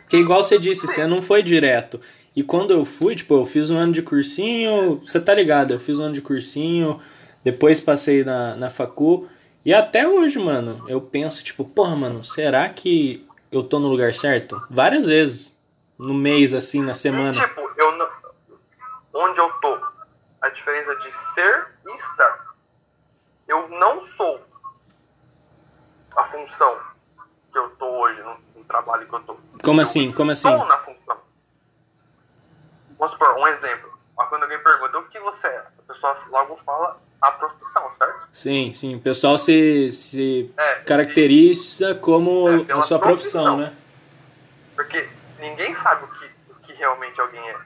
Que 0.10 0.18
igual 0.18 0.44
você 0.44 0.60
disse, 0.60 0.88
você 0.88 1.08
não 1.08 1.22
foi 1.22 1.42
direto. 1.42 2.00
E 2.36 2.42
quando 2.42 2.72
eu 2.72 2.84
fui, 2.84 3.16
tipo, 3.16 3.36
eu 3.36 3.46
fiz 3.46 3.70
um 3.70 3.78
ano 3.78 3.92
de 3.92 4.02
cursinho, 4.02 5.00
você 5.04 5.20
tá 5.20 5.34
ligado, 5.34 5.74
eu 5.74 5.80
fiz 5.80 6.00
um 6.00 6.04
ano 6.04 6.14
de 6.14 6.22
cursinho, 6.22 7.00
depois 7.44 7.80
passei 7.80 8.24
na, 8.24 8.56
na 8.56 8.70
facu. 8.70 9.28
E 9.64 9.74
até 9.74 10.08
hoje, 10.08 10.40
mano, 10.40 10.84
eu 10.88 11.00
penso, 11.00 11.44
tipo, 11.44 11.64
porra, 11.64 11.96
mano, 11.96 12.26
será 12.26 12.68
que 12.70 13.26
eu 13.52 13.64
tô 13.64 13.80
no 13.80 13.88
lugar 13.88 14.14
certo? 14.14 14.62
Várias 14.70 15.06
vezes. 15.06 15.54
No 15.98 16.14
mês, 16.14 16.54
assim, 16.56 16.82
na 16.82 16.96
semana. 16.96 17.38
E, 17.38 17.42
tipo, 17.42 17.62
eu 17.78 17.98
não... 17.98 18.08
onde 19.14 19.40
eu 19.40 19.50
tô, 19.62 19.80
diferença 20.54 20.96
de 20.96 21.12
ser 21.12 21.68
e 21.86 21.96
estar. 21.96 22.54
Eu 23.48 23.68
não 23.70 24.02
sou 24.02 24.42
a 26.16 26.24
função 26.26 26.80
que 27.52 27.58
eu 27.58 27.70
tô 27.72 27.86
hoje, 27.86 28.22
no, 28.24 28.38
no 28.56 28.64
trabalho 28.66 29.08
que 29.08 29.14
eu 29.14 29.20
tô. 29.22 29.38
Como 29.64 29.80
eu 29.82 29.84
assim? 29.84 30.12
Como 30.12 30.32
assim? 30.32 30.48
Estou 30.50 30.66
na 30.68 30.78
função. 30.78 31.18
Vamos 32.98 33.12
supor, 33.12 33.36
um 33.38 33.48
exemplo. 33.48 33.92
Quando 34.30 34.44
alguém 34.44 34.60
pergunta 34.64 34.98
o 35.00 35.04
que 35.10 35.20
você 35.20 35.48
é, 35.48 35.58
a 35.80 35.82
pessoa 35.94 36.18
logo 36.30 36.56
fala 36.58 37.00
a 37.22 37.32
profissão, 37.32 37.92
certo? 37.92 38.28
Sim, 38.32 38.74
sim. 38.74 38.96
O 38.96 39.00
pessoal 39.00 39.38
se, 39.38 39.92
se 39.92 40.54
É, 40.58 40.76
caracteriza 40.82 41.94
como 41.96 42.50
É, 42.50 42.74
a 42.74 42.82
sua 42.82 43.00
profissão, 43.00 43.44
profissão. 43.44 43.58
né? 43.58 43.76
Porque 44.76 45.10
ninguém 45.40 45.74
sabe 45.74 46.06
o 46.06 46.08
que, 46.08 46.26
o 46.50 46.56
que 46.56 46.74
realmente 46.74 47.20
alguém 47.20 47.48
é. 47.50 47.58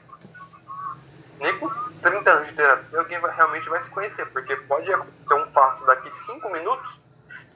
Nem 1.38 1.58
com 1.58 1.68
30 2.02 2.30
anos 2.30 2.48
de 2.48 2.54
terapia 2.54 2.98
alguém 2.98 3.18
vai, 3.20 3.34
realmente 3.34 3.68
vai 3.68 3.80
se 3.82 3.90
conhecer. 3.90 4.26
Porque 4.26 4.56
pode 4.56 4.92
acontecer 4.92 5.34
um 5.34 5.50
fato 5.52 5.84
daqui 5.86 6.10
5 6.10 6.48
minutos 6.50 7.00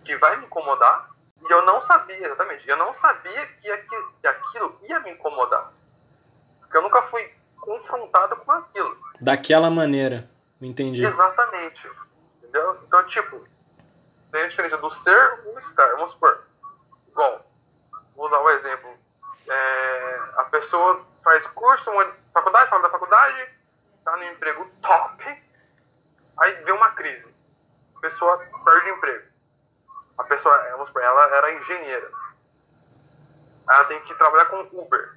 que 0.04 0.16
vai 0.16 0.36
me 0.36 0.46
incomodar 0.46 1.12
e 1.48 1.52
eu 1.52 1.64
não 1.66 1.82
sabia, 1.82 2.24
exatamente, 2.24 2.68
eu 2.68 2.76
não 2.76 2.94
sabia 2.94 3.46
que 3.46 3.70
aquilo, 3.70 4.12
que 4.20 4.26
aquilo 4.26 4.78
ia 4.82 5.00
me 5.00 5.10
incomodar. 5.10 5.72
Porque 6.60 6.76
eu 6.76 6.82
nunca 6.82 7.02
fui 7.02 7.32
confrontado 7.60 8.36
com 8.36 8.52
aquilo. 8.52 8.96
Daquela 9.20 9.68
maneira. 9.68 10.28
Entendi. 10.60 11.04
Exatamente. 11.04 11.90
Entendeu? 12.38 12.78
Então, 12.86 13.04
tipo, 13.06 13.44
tem 14.30 14.42
a 14.42 14.48
diferença 14.48 14.78
do 14.78 14.90
ser 14.90 15.40
e 15.46 15.52
do 15.52 15.58
estar. 15.58 15.86
Vamos 15.92 16.12
supor. 16.12 16.44
Igual, 17.08 17.44
vou 18.14 18.30
dar 18.30 18.40
um 18.40 18.50
exemplo. 18.50 18.90
É, 19.48 20.20
a 20.36 20.44
pessoa 20.44 21.04
faz 21.24 21.44
curso, 21.48 21.90
uma 21.90 22.06
faculdade, 22.32 22.70
fala 22.70 22.82
da 22.82 22.90
faculdade, 22.90 23.48
tá 24.04 24.16
no 24.16 24.24
emprego 24.24 24.70
top, 24.80 25.42
aí 26.38 26.64
vem 26.64 26.74
uma 26.74 26.90
crise. 26.92 27.32
A 27.96 28.00
pessoa 28.00 28.38
perde 28.38 28.90
o 28.90 28.96
emprego. 28.96 29.32
A 30.18 30.24
pessoa, 30.24 30.56
vamos 30.72 30.88
supor, 30.88 31.02
ela 31.02 31.36
era 31.36 31.54
engenheira. 31.54 32.10
Ela 33.68 33.84
tem 33.84 34.00
que 34.02 34.14
trabalhar 34.14 34.46
com 34.46 34.68
Uber. 34.72 35.16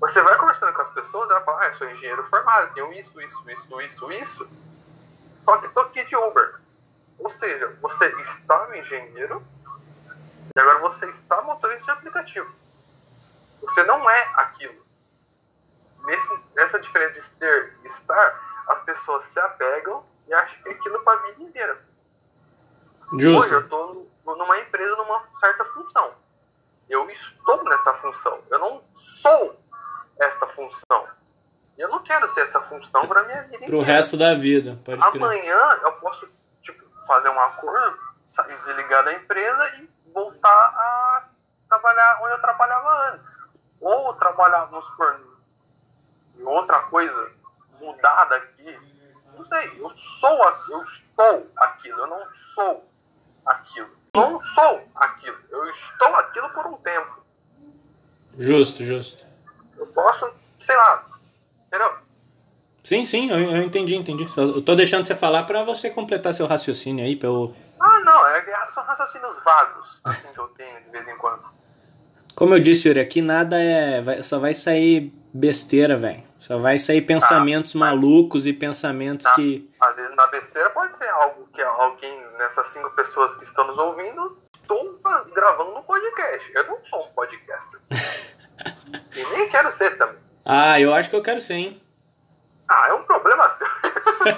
Você 0.00 0.20
vai 0.22 0.36
conversando 0.36 0.72
com 0.72 0.82
as 0.82 0.90
pessoas, 0.90 1.30
ela 1.30 1.40
fala, 1.40 1.62
ah, 1.62 1.66
eu 1.68 1.74
sou 1.76 1.90
engenheiro 1.90 2.24
formado, 2.24 2.74
tenho 2.74 2.92
isso, 2.92 3.20
isso, 3.20 3.50
isso, 3.50 3.80
isso, 3.80 4.12
isso. 4.12 4.48
Só 5.44 5.56
que 5.58 5.68
tô 5.68 5.80
aqui 5.80 6.04
de 6.04 6.16
Uber. 6.16 6.60
Ou 7.18 7.30
seja, 7.30 7.76
você 7.80 8.06
está 8.20 8.76
engenheiro 8.76 9.42
e 10.54 10.60
agora 10.60 10.78
você 10.80 11.06
está 11.06 11.40
motorista 11.42 11.84
de 11.84 11.90
aplicativo. 11.90 12.52
Você 13.62 13.82
não 13.84 14.08
é 14.10 14.30
aquilo. 14.34 14.83
Nesse, 16.04 16.38
nessa 16.54 16.78
diferença 16.80 17.12
de 17.14 17.22
ser 17.22 17.78
e 17.82 17.86
estar, 17.86 18.64
as 18.68 18.82
pessoas 18.84 19.24
se 19.26 19.38
apegam 19.40 20.04
e 20.28 20.34
acham 20.34 20.62
que 20.62 20.68
é 20.68 20.72
aquilo 20.72 21.00
para 21.00 21.18
a 21.18 21.22
vida 21.22 21.42
inteira. 21.42 21.78
Hoje 23.12 23.26
eu 23.26 23.34
Justo. 23.34 23.56
estou 23.58 24.10
numa 24.36 24.58
empresa 24.58 24.96
numa 24.96 25.22
certa 25.38 25.64
função. 25.66 26.14
Eu 26.88 27.08
estou 27.10 27.64
nessa 27.64 27.94
função. 27.94 28.42
Eu 28.50 28.58
não 28.58 28.82
sou 28.92 29.58
esta 30.20 30.46
função. 30.46 31.06
Eu 31.76 31.88
não 31.88 32.02
quero 32.02 32.28
ser 32.30 32.42
essa 32.42 32.60
função 32.60 33.06
para 33.06 33.24
minha 33.24 33.42
vida 33.42 33.58
Pro 33.58 33.78
inteira. 33.78 33.84
resto 33.84 34.16
da 34.16 34.34
vida. 34.34 34.78
Amanhã 35.00 35.80
eu 35.82 35.92
posso 35.94 36.28
tipo, 36.62 36.84
fazer 37.06 37.28
um 37.30 37.40
acordo, 37.40 37.98
sair, 38.32 38.56
desligar 38.60 39.04
da 39.04 39.12
empresa 39.12 39.68
e 39.76 39.90
voltar 40.12 40.48
a 40.50 41.28
trabalhar 41.68 42.20
onde 42.22 42.32
eu 42.34 42.40
trabalhava 42.40 43.12
antes. 43.12 43.38
Ou 43.80 44.14
trabalhar, 44.14 44.66
vamos 44.66 44.86
supor, 44.86 45.20
outra 46.50 46.80
coisa, 46.84 47.30
mudar 47.80 48.24
daqui. 48.26 48.78
Não 49.36 49.44
sei, 49.44 49.72
eu 49.80 49.90
sou, 49.90 50.44
eu 50.70 50.82
estou 50.82 51.50
aquilo, 51.56 51.98
eu 52.00 52.06
não 52.06 52.32
sou 52.32 52.88
aquilo. 53.44 53.88
Não 54.14 54.40
sou 54.40 54.88
aquilo, 54.94 55.36
eu 55.50 55.70
estou 55.70 56.14
aquilo 56.16 56.48
por 56.50 56.66
um 56.66 56.74
tempo. 56.76 57.24
Justo, 58.38 58.82
justo. 58.84 59.24
Eu 59.76 59.86
posso, 59.88 60.30
sei 60.64 60.76
lá, 60.76 61.04
entendeu? 61.66 61.94
Sim, 62.84 63.06
sim, 63.06 63.30
eu, 63.30 63.38
eu 63.38 63.62
entendi, 63.62 63.96
entendi. 63.96 64.28
Eu 64.36 64.62
tô 64.62 64.74
deixando 64.74 65.06
você 65.06 65.14
falar 65.16 65.44
pra 65.44 65.64
você 65.64 65.90
completar 65.90 66.34
seu 66.34 66.46
raciocínio 66.46 67.04
aí, 67.04 67.16
pra 67.16 67.28
eu... 67.28 67.54
Ah, 67.80 67.98
não, 68.00 68.26
é, 68.28 68.70
são 68.70 68.84
raciocínios 68.84 69.36
vagos, 69.42 70.00
assim 70.04 70.28
que 70.32 70.38
eu 70.38 70.48
tenho 70.48 70.80
de 70.82 70.90
vez 70.90 71.08
em 71.08 71.16
quando. 71.16 71.42
Como 72.34 72.54
eu 72.54 72.60
disse, 72.60 72.88
Yuri, 72.88 73.00
aqui 73.00 73.20
nada 73.22 73.60
é... 73.60 74.00
vai- 74.00 74.22
só 74.22 74.38
vai 74.38 74.54
sair 74.54 75.12
besteira, 75.32 75.96
velho. 75.96 76.22
Só 76.44 76.58
vai 76.58 76.78
sair 76.78 77.00
pensamentos 77.00 77.74
malucos 77.74 78.44
e 78.44 78.52
pensamentos 78.52 79.24
Tá. 79.24 79.34
que... 79.34 79.66
Às 79.80 79.96
vezes 79.96 80.14
na 80.14 80.26
besteira 80.26 80.68
pode 80.68 80.94
ser 80.94 81.08
algo 81.08 81.48
que 81.54 81.62
alguém, 81.62 82.22
nessas 82.36 82.66
cinco 82.66 82.90
pessoas 82.90 83.34
que 83.38 83.44
estão 83.44 83.66
nos 83.66 83.78
ouvindo, 83.78 84.36
estou 84.60 85.00
gravando 85.34 85.74
um 85.74 85.82
podcast. 85.84 86.52
Eu 86.54 86.66
não 86.66 86.84
sou 86.84 87.06
um 87.06 87.08
podcaster. 87.14 87.80
e 89.16 89.24
nem 89.32 89.48
quero 89.48 89.72
ser 89.72 89.96
também. 89.96 90.18
Ah, 90.44 90.78
eu 90.78 90.92
acho 90.92 91.08
que 91.08 91.16
eu 91.16 91.22
quero 91.22 91.40
ser, 91.40 91.54
hein? 91.54 91.82
Ah, 92.68 92.88
é 92.90 92.92
um 92.92 93.04
problema 93.04 93.48
seu. 93.48 93.66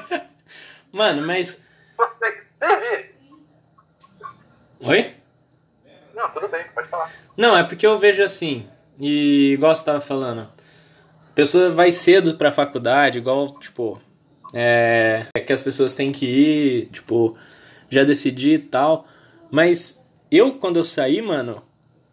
Mano, 0.92 1.26
mas... 1.26 1.60
Você 1.96 2.30
que. 2.30 2.46
Oi? 4.78 5.16
Não, 6.14 6.30
tudo 6.30 6.46
bem, 6.46 6.66
pode 6.72 6.88
falar. 6.88 7.10
Não, 7.36 7.56
é 7.56 7.64
porque 7.64 7.84
eu 7.84 7.98
vejo 7.98 8.22
assim, 8.22 8.70
e 8.96 9.54
igual 9.54 9.74
você 9.74 9.84
tava 9.84 10.00
falando, 10.00 10.48
pessoa 11.36 11.70
vai 11.70 11.92
cedo 11.92 12.34
pra 12.36 12.50
faculdade, 12.50 13.18
igual, 13.18 13.52
tipo, 13.60 14.00
é, 14.54 15.26
é 15.36 15.40
que 15.40 15.52
as 15.52 15.60
pessoas 15.60 15.94
têm 15.94 16.10
que 16.10 16.24
ir, 16.24 16.86
tipo, 16.86 17.36
já 17.90 18.02
decidi 18.04 18.54
e 18.54 18.58
tal, 18.58 19.06
mas 19.50 20.02
eu, 20.30 20.54
quando 20.54 20.78
eu 20.78 20.84
saí, 20.84 21.20
mano, 21.20 21.62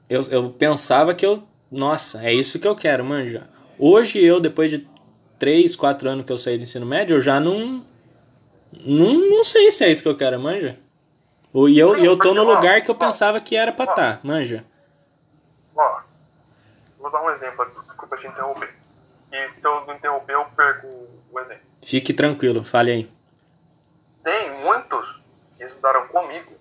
eu, 0.10 0.24
eu 0.24 0.50
pensava 0.50 1.16
que 1.16 1.26
eu, 1.26 1.42
nossa, 1.72 2.22
é 2.22 2.34
isso 2.34 2.60
que 2.60 2.68
eu 2.68 2.76
quero, 2.76 3.06
manja. 3.06 3.48
Hoje 3.80 4.22
eu, 4.22 4.42
depois 4.42 4.70
de 4.70 4.86
3, 5.40 5.74
4 5.74 6.10
anos 6.10 6.26
que 6.26 6.32
eu 6.32 6.38
saí 6.38 6.58
do 6.58 6.64
ensino 6.64 6.86
médio, 6.86 7.16
eu 7.16 7.22
já 7.22 7.40
não, 7.40 7.82
não, 8.86 9.14
não 9.14 9.44
sei 9.46 9.72
se 9.72 9.86
é 9.86 9.90
isso 9.90 10.04
que 10.04 10.10
eu 10.10 10.18
quero, 10.18 10.38
manja. 10.38 10.78
E 11.56 11.80
eu, 11.80 11.96
eu 11.98 12.18
tô 12.18 12.34
no 12.34 12.44
lugar 12.44 12.82
que 12.82 12.92
eu 12.92 12.96
pensava 12.96 13.40
que 13.40 13.56
era 13.56 13.72
pra 13.72 13.86
estar, 13.86 14.20
manja. 14.22 14.66
Ó, 15.74 16.02
vou 17.00 17.10
dar 17.10 17.24
um 17.24 17.30
exemplo 17.30 17.62
aqui. 17.62 17.80
Desculpa 17.88 18.18
te 18.18 18.28
interromper. 18.28 18.83
E 19.34 19.50
se 19.60 19.66
eu 19.68 19.84
não 19.88 19.96
interromper, 19.96 20.34
eu 20.34 20.46
perco 20.56 20.88
o 21.32 21.40
exemplo. 21.40 21.64
Fique 21.82 22.14
tranquilo, 22.14 22.64
fale 22.64 22.92
aí. 22.92 23.12
Tem 24.24 24.52
muitos 24.62 25.20
que 25.58 25.64
estudaram 25.64 26.08
comigo. 26.08 26.52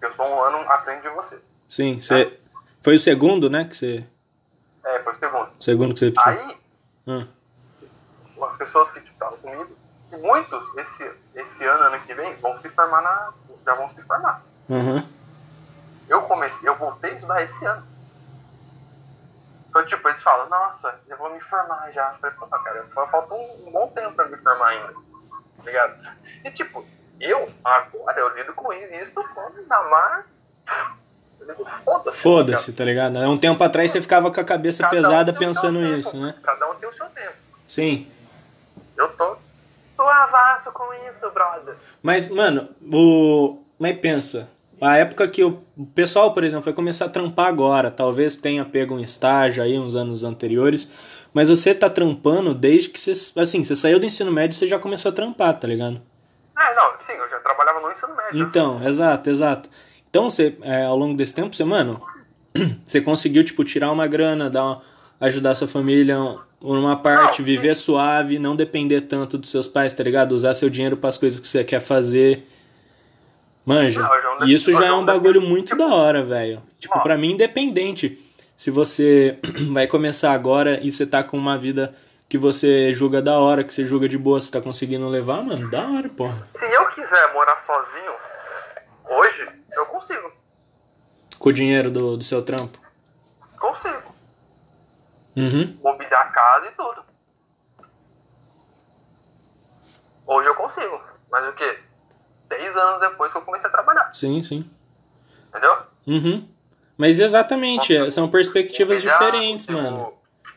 que 0.00 0.06
Eu 0.06 0.12
sou 0.12 0.26
um 0.26 0.42
ano 0.42 0.58
à 0.70 0.78
frente 0.78 1.02
de 1.02 1.10
você. 1.10 1.38
Sim, 1.68 2.00
você. 2.00 2.40
Foi 2.82 2.96
o 2.96 3.00
segundo, 3.00 3.50
né? 3.50 3.66
Que 3.66 3.76
você. 3.76 4.04
É, 4.84 4.98
foi 5.02 5.12
o 5.12 5.16
segundo. 5.16 5.48
o 5.58 5.62
Segundo 5.62 5.92
que 5.94 6.00
você. 6.00 6.14
Aí, 6.16 6.56
Ah, 7.06 7.26
as 8.46 8.56
pessoas 8.56 8.90
que 8.90 9.00
estavam 9.00 9.36
comigo, 9.38 9.68
e 10.12 10.16
muitos 10.16 10.66
esse, 10.78 11.10
esse 11.34 11.64
ano, 11.64 11.84
ano 11.84 12.00
que 12.06 12.14
vem, 12.14 12.34
vão 12.36 12.56
se 12.56 12.70
formar 12.70 13.02
na. 13.02 13.32
Já 13.66 13.74
vão 13.74 13.90
se 13.90 14.02
formar. 14.02 14.42
Aham. 14.70 15.06
Eu 16.08 16.22
comecei, 16.22 16.68
eu 16.68 16.76
voltei 16.76 17.10
a 17.10 17.14
estudar 17.14 17.42
esse 17.42 17.64
ano. 17.66 17.86
Então, 19.74 19.84
tipo, 19.86 20.08
eles 20.08 20.22
falam, 20.22 20.48
nossa, 20.48 20.94
eu 21.08 21.16
vou 21.16 21.28
me 21.34 21.40
formar 21.40 21.90
já. 21.90 22.12
Eu 22.12 22.18
falei, 22.20 22.36
pô, 22.36 22.46
cara, 22.46 22.86
falta 23.10 23.34
um, 23.34 23.66
um 23.66 23.72
bom 23.72 23.88
tempo 23.88 24.12
pra 24.12 24.28
me 24.28 24.36
formar 24.36 24.68
ainda. 24.68 24.92
Tá 24.92 25.64
ligado? 25.64 26.16
E 26.44 26.50
tipo, 26.52 26.86
eu, 27.20 27.50
agora, 27.64 28.20
eu 28.20 28.36
lido 28.36 28.54
com 28.54 28.72
isso 28.72 29.14
quando. 29.34 29.58
Eu 31.40 31.46
lido 31.48 31.64
foda-se. 31.84 32.16
Foda-se, 32.18 32.72
tá 32.72 32.84
ligado? 32.84 33.16
Há 33.16 33.28
um 33.28 33.36
tempo 33.36 33.64
atrás 33.64 33.90
você 33.90 34.00
ficava 34.00 34.30
com 34.30 34.40
a 34.40 34.44
cabeça 34.44 34.84
Cada 34.84 34.96
um 34.96 35.02
pesada 35.02 35.32
seu 35.32 35.40
pensando 35.40 35.80
tempo, 35.80 35.98
isso, 35.98 36.16
né? 36.24 36.36
Cada 36.40 36.70
um 36.70 36.74
tem 36.76 36.88
o 36.88 36.92
seu 36.92 37.06
tempo. 37.06 37.34
Sim. 37.66 38.08
Eu 38.96 39.08
tô 39.16 39.36
suavaço 39.96 40.70
com 40.70 40.94
isso, 41.10 41.28
brother. 41.32 41.74
Mas, 42.00 42.28
mano, 42.28 42.68
o. 42.80 43.60
Mas 43.76 43.98
pensa. 43.98 44.48
A 44.80 44.96
época 44.96 45.28
que 45.28 45.42
o 45.42 45.62
pessoal, 45.94 46.32
por 46.34 46.44
exemplo, 46.44 46.64
vai 46.64 46.74
começar 46.74 47.06
a 47.06 47.08
trampar 47.08 47.46
agora, 47.46 47.90
talvez 47.90 48.36
tenha 48.36 48.64
pego 48.64 48.94
um 48.94 49.00
estágio 49.00 49.62
aí 49.62 49.78
uns 49.78 49.94
anos 49.94 50.24
anteriores, 50.24 50.90
mas 51.32 51.48
você 51.48 51.74
tá 51.74 51.88
trampando 51.88 52.54
desde 52.54 52.88
que 52.88 53.00
você, 53.00 53.12
assim, 53.40 53.62
você 53.62 53.74
saiu 53.74 53.98
do 53.98 54.06
ensino 54.06 54.30
médio 54.30 54.54
e 54.54 54.58
você 54.58 54.68
já 54.68 54.78
começou 54.78 55.10
a 55.10 55.14
trampar, 55.14 55.58
tá 55.58 55.66
ligado? 55.66 56.00
É, 56.56 56.74
não, 56.74 56.92
sim, 57.04 57.12
eu 57.12 57.28
já 57.28 57.38
trabalhava 57.40 57.80
no 57.80 57.92
ensino 57.92 58.14
médio. 58.16 58.42
Então, 58.42 58.86
exato, 58.86 59.30
exato. 59.30 59.68
Então, 60.08 60.30
você, 60.30 60.56
é, 60.62 60.84
ao 60.84 60.96
longo 60.96 61.16
desse 61.16 61.34
tempo, 61.34 61.54
você, 61.54 61.64
mano, 61.64 62.00
você 62.84 63.00
conseguiu, 63.00 63.42
tipo, 63.42 63.64
tirar 63.64 63.90
uma 63.90 64.06
grana, 64.06 64.48
dar 64.48 64.64
uma, 64.64 64.82
ajudar 65.20 65.54
sua 65.54 65.66
família 65.66 66.16
numa 66.60 66.96
parte, 66.96 67.40
Não, 67.40 67.46
viver 67.46 67.74
suave, 67.74 68.38
não 68.38 68.54
depender 68.54 69.02
tanto 69.02 69.36
dos 69.36 69.50
seus 69.50 69.66
pais, 69.66 69.92
tá 69.92 70.02
ligado? 70.02 70.32
Usar 70.32 70.54
seu 70.54 70.70
dinheiro 70.70 70.96
para 70.96 71.08
as 71.08 71.18
coisas 71.18 71.40
que 71.40 71.46
você 71.46 71.64
quer 71.64 71.80
fazer. 71.80 72.46
Manja. 73.64 74.00
Não, 74.00 74.46
E 74.46 74.52
isso 74.52 74.72
já 74.72 74.86
é 74.86 74.92
um 74.92 75.04
bagulho 75.04 75.40
muito 75.40 75.74
da 75.76 75.86
hora, 75.86 76.22
velho. 76.22 76.62
Tipo, 76.78 77.00
pra 77.00 77.16
mim, 77.16 77.32
independente. 77.32 78.18
Se 78.56 78.70
você 78.70 79.38
vai 79.72 79.86
começar 79.86 80.32
agora 80.32 80.78
e 80.82 80.92
você 80.92 81.06
tá 81.06 81.24
com 81.24 81.36
uma 81.36 81.58
vida 81.58 81.94
que 82.28 82.36
você 82.36 82.92
julga 82.92 83.22
da 83.22 83.38
hora, 83.38 83.64
que 83.64 83.72
você 83.72 83.84
julga 83.84 84.08
de 84.08 84.18
boa, 84.18 84.40
você 84.40 84.50
tá 84.50 84.60
conseguindo 84.60 85.08
levar, 85.08 85.42
mano, 85.42 85.70
da 85.70 85.86
hora, 85.86 86.08
porra. 86.08 86.46
Se 86.54 86.64
eu 86.66 86.86
quiser 86.88 87.32
morar 87.32 87.58
sozinho, 87.58 88.12
hoje, 89.08 89.48
eu 89.72 89.86
consigo. 89.86 90.32
Com 91.38 91.48
o 91.48 91.52
dinheiro 91.52 91.90
do, 91.90 92.16
do 92.16 92.24
seu 92.24 92.44
trampo. 92.44 92.78
Consigo. 93.58 94.14
Uhum. 95.36 95.76
Mobiliar 95.82 96.22
a 96.22 96.26
casa 96.26 96.68
e 96.68 96.70
tudo. 96.72 97.02
Hoje 100.26 100.48
eu 100.48 100.54
consigo. 100.54 101.00
Mas 101.30 101.48
o 101.48 101.52
quê? 101.52 101.78
Seis 102.48 102.76
anos 102.76 103.00
depois 103.00 103.32
que 103.32 103.38
eu 103.38 103.42
comecei 103.42 103.68
a 103.68 103.72
trabalhar. 103.72 104.14
Sim, 104.14 104.42
sim. 104.42 104.70
Entendeu? 105.48 105.76
Uhum. 106.06 106.48
Mas 106.96 107.18
exatamente, 107.18 107.96
é, 107.96 108.10
são 108.10 108.28
perspectivas 108.28 109.02
diferentes, 109.02 109.66
mano. 109.66 110.14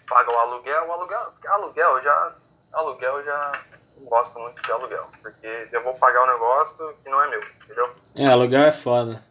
Pagar 0.08 0.32
o 0.32 0.38
aluguel, 0.40 0.88
o 0.88 0.92
aluguel. 0.92 1.20
Porque 1.34 1.48
aluguel 1.48 2.02
já. 2.04 2.36
Aluguel 2.74 3.18
eu 3.18 3.26
já 3.26 3.52
não 3.98 4.06
gosto 4.06 4.40
muito 4.40 4.62
de 4.62 4.72
aluguel. 4.72 5.08
Porque 5.22 5.68
eu 5.72 5.84
vou 5.84 5.94
pagar 5.96 6.24
um 6.24 6.28
negócio 6.28 6.96
que 7.04 7.10
não 7.10 7.22
é 7.22 7.30
meu, 7.30 7.42
entendeu? 7.64 7.90
É, 8.16 8.28
aluguel 8.28 8.64
é 8.64 8.72
foda. 8.72 9.24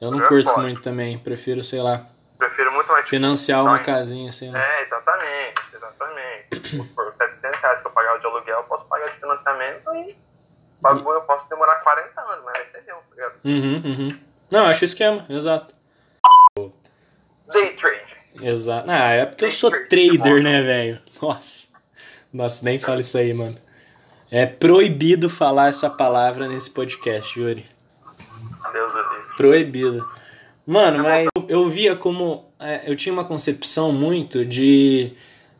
Eu 0.00 0.10
não 0.10 0.18
Aluguel 0.18 0.38
é 0.40 0.44
curto 0.44 0.60
muito 0.60 0.82
também. 0.82 1.18
Prefiro, 1.18 1.62
sei 1.64 1.80
lá, 1.80 2.06
Prefiro 2.38 2.72
muito 2.72 2.90
mais. 2.90 3.08
financiar 3.08 3.62
uma 3.62 3.78
casinha, 3.78 4.28
assim, 4.30 4.50
né? 4.50 4.60
É, 4.60 4.82
exatamente, 4.82 5.62
exatamente. 5.74 6.88
Por 6.94 7.14
700 7.18 7.60
reais 7.60 7.80
que 7.80 7.86
eu 7.86 7.90
pagava 7.92 8.18
de 8.18 8.26
aluguel, 8.26 8.58
eu 8.58 8.64
posso 8.64 8.86
pagar 8.86 9.06
de 9.06 9.12
financiamento 9.12 9.94
e 9.94 10.16
o 10.80 10.82
bagulho 10.82 11.16
eu 11.16 11.22
posso 11.22 11.48
demorar 11.48 11.76
40 11.76 12.20
anos, 12.20 12.44
mas 12.44 12.56
vai 12.56 12.66
ser 12.66 12.82
meu, 12.86 12.96
tá 12.96 13.02
ligado? 13.14 13.34
Uhum, 13.44 13.82
uhum. 13.84 14.18
Não, 14.50 14.66
acho 14.66 14.84
esquema, 14.84 15.24
exato. 15.28 15.74
Day 17.52 17.70
trade. 17.76 18.16
Exato. 18.40 18.90
Ah, 18.90 19.10
é 19.10 19.26
porque 19.26 19.44
eu 19.44 19.50
sou 19.52 19.70
Trader, 19.70 19.88
trader, 19.88 20.18
bom. 20.36 20.42
né, 20.42 20.62
velho? 20.62 20.98
Nossa. 21.20 21.68
Nossa, 22.32 22.64
nem 22.64 22.78
fala 22.78 23.00
isso 23.00 23.18
aí, 23.18 23.32
mano. 23.34 23.58
É 24.30 24.46
proibido 24.46 25.28
falar 25.28 25.68
essa 25.68 25.90
palavra 25.90 26.48
nesse 26.48 26.70
podcast, 26.70 27.38
Yuri. 27.38 27.66
Deus 28.72 28.92
do. 28.92 29.36
Proibido. 29.36 30.08
Mano, 30.66 31.02
mas 31.02 31.26
eu, 31.36 31.46
eu 31.48 31.68
via 31.68 31.96
como. 31.96 32.52
é, 32.60 32.82
eu 32.88 32.94
tinha 32.94 33.12
uma 33.12 33.24
concepção 33.24 33.92
muito 33.92 34.44
de 34.44 35.12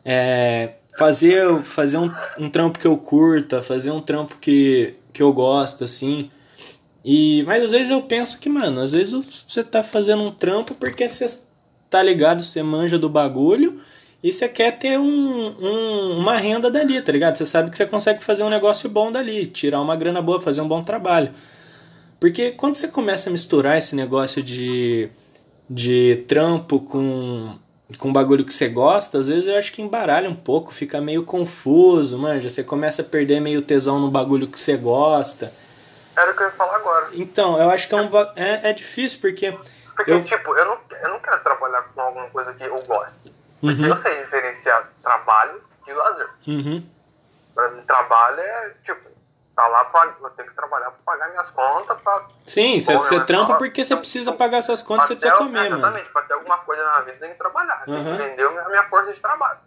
é, 0.05 0.75
fazer, 0.97 1.61
fazer 1.63 1.97
um, 1.97 2.09
um 2.37 2.49
trampo 2.49 2.79
que 2.79 2.87
eu 2.87 2.97
curta, 2.97 3.61
fazer 3.61 3.91
um 3.91 3.99
trampo 4.01 4.37
que, 4.37 4.95
que 5.13 5.21
eu 5.23 5.31
gosto, 5.33 5.83
assim. 5.83 6.29
E, 7.03 7.43
mas 7.43 7.63
às 7.63 7.71
vezes 7.71 7.89
eu 7.89 8.01
penso 8.03 8.39
que, 8.39 8.47
mano, 8.49 8.79
às 8.81 8.91
vezes 8.91 9.43
você 9.47 9.63
tá 9.63 9.81
fazendo 9.83 10.21
um 10.23 10.31
trampo 10.31 10.75
porque 10.75 11.07
você 11.07 11.39
tá 11.89 12.01
ligado, 12.03 12.43
você 12.43 12.61
manja 12.61 12.97
do 12.99 13.09
bagulho 13.09 13.81
e 14.23 14.31
você 14.31 14.47
quer 14.47 14.77
ter 14.77 14.99
um, 14.99 15.47
um- 15.59 16.17
uma 16.19 16.37
renda 16.37 16.69
dali, 16.69 17.01
tá 17.01 17.11
ligado? 17.11 17.37
Você 17.37 17.45
sabe 17.45 17.71
que 17.71 17.77
você 17.77 17.85
consegue 17.87 18.23
fazer 18.23 18.43
um 18.43 18.49
negócio 18.49 18.87
bom 18.89 19.11
dali, 19.11 19.47
tirar 19.47 19.81
uma 19.81 19.95
grana 19.95 20.21
boa, 20.21 20.39
fazer 20.39 20.61
um 20.61 20.67
bom 20.67 20.83
trabalho. 20.83 21.31
Porque 22.19 22.51
quando 22.51 22.75
você 22.75 22.87
começa 22.87 23.29
a 23.29 23.31
misturar 23.33 23.77
esse 23.79 23.95
negócio 23.95 24.43
de, 24.43 25.09
de 25.67 26.23
trampo 26.27 26.79
com, 26.79 27.55
com 27.97 28.09
um 28.09 28.13
bagulho 28.13 28.45
que 28.45 28.53
você 28.53 28.67
gosta, 28.67 29.17
às 29.17 29.27
vezes 29.27 29.47
eu 29.47 29.57
acho 29.57 29.71
que 29.71 29.81
embaralha 29.81 30.29
um 30.29 30.35
pouco, 30.35 30.73
fica 30.73 30.99
meio 31.01 31.23
confuso, 31.23 32.17
manja. 32.17 32.49
Você 32.49 32.63
começa 32.63 33.01
a 33.01 33.05
perder 33.05 33.39
meio 33.39 33.61
tesão 33.61 33.99
no 33.99 34.09
bagulho 34.09 34.47
que 34.47 34.59
você 34.59 34.75
gosta. 34.77 35.51
Era 36.15 36.31
o 36.31 36.35
que 36.35 36.41
eu 36.43 36.47
ia 36.47 36.51
falar 36.53 36.75
agora. 36.75 37.09
Então, 37.13 37.57
eu 37.61 37.69
acho 37.69 37.87
que 37.87 37.95
é, 37.95 38.01
um, 38.01 38.09
é, 38.35 38.69
é 38.69 38.73
difícil 38.73 39.19
porque. 39.21 39.57
Porque, 39.95 40.11
Eu- 40.11 40.23
tipo, 40.23 40.55
eu 40.55 40.65
não, 40.65 40.77
eu 41.01 41.09
não 41.09 41.19
quero 41.19 41.39
trabalhar 41.41 41.81
com 41.93 42.01
alguma 42.01 42.27
coisa 42.29 42.53
que 42.53 42.63
eu 42.63 42.81
gosto. 42.83 43.13
Porque 43.61 43.81
Uhum, 43.81 43.87
eu 43.87 43.97
sei 43.99 44.23
diferenciar 44.23 44.89
trabalho 45.03 45.61
e 45.87 45.93
lazer. 45.93 46.27
uhum, 46.47 46.83
Pra 47.53 47.69
mim, 47.69 47.81
trabalho 47.85 48.39
é, 48.39 48.71
tipo, 48.83 49.10
tá 49.55 49.67
lá 49.67 49.85
pra. 49.85 50.13
Eu 50.21 50.29
tenho 50.31 50.49
que 50.49 50.55
trabalhar 50.55 50.91
pra 50.91 50.99
pagar 51.05 51.29
minhas 51.29 51.49
contas, 51.51 51.99
pra 52.01 52.25
Sim, 52.45 52.79
você, 52.79 53.19
trampa 53.25 53.55
porque 53.55 53.83
você 53.83 53.95
precisa 53.95 54.31
pagar 54.33 54.61
suas 54.61 54.81
contas 54.81 55.05
e 55.05 55.07
você 55.09 55.15
precisa 55.15 55.37
ter- 55.37 55.43
comer, 55.43 55.69
mano. 55.69 55.77
Exatamente, 55.77 56.09
pra 56.11 56.21
ter 56.23 56.33
alguma 56.33 56.57
coisa 56.59 56.83
na 56.83 56.99
vida 57.01 57.17
tem 57.19 57.31
que 57.31 57.37
trabalhar. 57.37 57.83
Tem 57.85 57.93
Uhum. 57.93 58.03
que 58.17 58.23
vender 58.23 58.47
a 58.47 58.69
minha, 58.69 58.83
força 58.89 59.13
de 59.13 59.19
trabalho. 59.19 59.59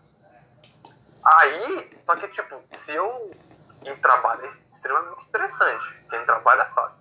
Aí, 1.24 1.90
só 2.04 2.14
que 2.16 2.28
tipo, 2.28 2.60
se 2.84 2.92
eu 2.92 3.30
em 3.84 3.96
trabalho 3.96 4.44
é 4.44 4.48
extremamente 4.74 5.20
estressante. 5.20 5.94
Quem 6.10 6.24
trabalha 6.24 6.66
sabe. 6.68 6.92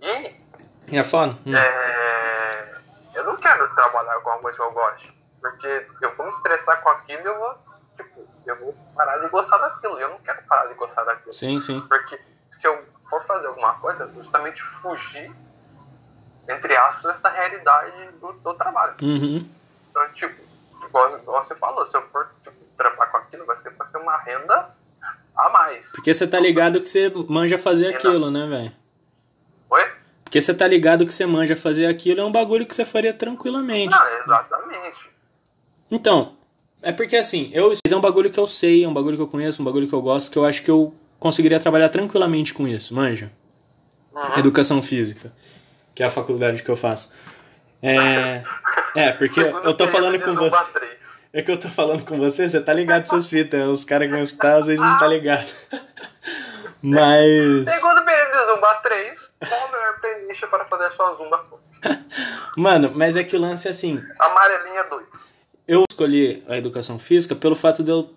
E 0.00 0.96
É 0.98 1.04
foda? 1.04 1.36
Hum. 1.46 1.54
é, 1.54 2.72
eu 3.14 3.24
não 3.24 3.36
quero 3.36 3.68
trabalhar 3.74 4.18
com 4.20 4.30
uma 4.30 4.38
coisa 4.38 4.56
que 4.56 4.62
eu 4.64 4.72
gosto. 4.72 5.12
Porque 5.40 5.86
eu 6.02 6.14
vou 6.16 6.26
me 6.26 6.32
estressar 6.32 6.80
com 6.82 6.88
aquilo 6.90 7.20
e 7.22 7.26
eu 7.26 7.38
vou, 7.38 7.58
tipo, 7.96 8.26
eu 8.50 8.56
vou 8.56 8.74
parar 8.94 9.18
de 9.18 9.28
gostar 9.28 9.58
daquilo. 9.58 9.98
Eu 9.98 10.10
não 10.10 10.18
quero 10.18 10.42
parar 10.42 10.66
de 10.66 10.74
gostar 10.74 11.04
daquilo. 11.04 11.32
Sim, 11.32 11.60
sim. 11.60 11.80
Porque 11.82 12.20
se 12.50 12.66
eu 12.66 12.84
for 13.08 13.24
fazer 13.24 13.46
alguma 13.46 13.74
coisa, 13.74 14.10
justamente 14.14 14.62
fugir, 14.62 15.30
entre 16.48 16.76
aspas, 16.76 17.14
dessa 17.14 17.28
realidade 17.28 18.08
do, 18.20 18.32
do 18.32 18.54
trabalho. 18.54 18.94
Uhum. 19.02 19.48
Então, 19.90 20.08
tipo, 20.14 20.42
igual, 20.86 21.18
igual 21.18 21.44
você 21.44 21.54
falou, 21.54 21.86
se 21.86 21.96
eu 21.96 22.02
for 22.08 22.30
tipo, 22.42 22.56
trampar 22.76 23.10
com 23.10 23.16
aquilo, 23.18 23.44
vai 23.44 23.56
ser 23.56 23.70
pra 23.70 23.86
ser 23.86 23.98
uma 23.98 24.16
renda 24.18 24.70
a 25.36 25.48
mais. 25.50 25.86
Porque 25.92 26.12
você 26.12 26.26
tá 26.26 26.38
ligado 26.38 26.80
que 26.80 26.88
você 26.88 27.10
manja 27.28 27.58
fazer 27.58 27.94
aquilo, 27.94 28.30
né, 28.30 28.46
velho? 28.46 28.72
Oi? 29.70 29.92
Porque 30.24 30.40
você 30.40 30.52
tá 30.52 30.66
ligado 30.66 31.06
que 31.06 31.12
você 31.12 31.24
manja 31.24 31.56
fazer 31.56 31.86
aquilo 31.86 32.20
é 32.20 32.24
um 32.24 32.32
bagulho 32.32 32.66
que 32.66 32.74
você 32.74 32.84
faria 32.84 33.14
tranquilamente. 33.14 33.90
Não, 33.90 34.18
exatamente. 34.18 35.10
Então, 35.90 36.36
é 36.82 36.92
porque 36.92 37.16
assim, 37.16 37.50
eu 37.52 37.72
é 37.72 37.96
um 37.96 38.00
bagulho 38.00 38.30
que 38.30 38.38
eu 38.38 38.46
sei, 38.46 38.84
é 38.84 38.88
um 38.88 38.92
bagulho 38.92 39.16
que 39.16 39.22
eu 39.22 39.28
conheço, 39.28 39.60
um 39.60 39.64
bagulho 39.64 39.88
que 39.88 39.94
eu 39.94 40.02
gosto, 40.02 40.30
que 40.30 40.38
eu 40.38 40.44
acho 40.44 40.62
que 40.62 40.70
eu 40.70 40.94
conseguiria 41.18 41.58
trabalhar 41.58 41.88
tranquilamente 41.88 42.54
com 42.54 42.66
isso, 42.66 42.94
manja? 42.94 43.30
Uhum. 44.14 44.38
Educação 44.38 44.82
física, 44.82 45.32
que 45.94 46.02
é 46.02 46.06
a 46.06 46.10
faculdade 46.10 46.62
que 46.62 46.68
eu 46.68 46.76
faço. 46.76 47.12
É, 47.82 48.42
é 48.94 49.12
porque 49.12 49.42
Segundo 49.42 49.64
eu 49.64 49.74
tô 49.74 49.86
falando 49.86 50.20
com 50.20 50.34
você. 50.34 50.72
3. 50.72 50.98
É 51.32 51.42
que 51.42 51.50
eu 51.50 51.60
tô 51.60 51.68
falando 51.68 52.04
com 52.04 52.16
você, 52.16 52.48
você 52.48 52.60
tá 52.60 52.72
ligado 52.72 53.02
essas 53.02 53.28
fitas, 53.28 53.68
os 53.68 53.84
caras 53.84 54.08
que 54.08 54.14
vão 54.14 54.22
escutar 54.22 54.56
às 54.56 54.66
vezes 54.66 54.80
não 54.80 54.96
tá 54.96 55.06
ligado. 55.06 55.48
Mas. 56.80 57.64
Segundo 57.64 58.04
período 58.04 58.38
de 58.38 58.46
Zumba 58.46 58.74
3, 58.82 59.20
qual 59.48 59.68
a 59.68 59.72
melhor 59.72 60.00
playlist 60.00 60.46
para 60.46 60.64
fazer 60.64 60.84
a 60.84 60.90
sua 60.92 61.14
Zumba? 61.14 61.44
Mano, 62.56 62.92
mas 62.94 63.16
é 63.16 63.22
que 63.22 63.36
o 63.36 63.40
lance 63.40 63.68
é 63.68 63.70
assim, 63.70 64.02
Amarelinha 64.18 64.84
2. 64.84 65.04
Eu 65.68 65.84
escolhi 65.88 66.42
a 66.48 66.56
educação 66.56 66.98
física 66.98 67.36
pelo 67.36 67.54
fato 67.54 67.84
de 67.84 67.90
eu 67.90 68.10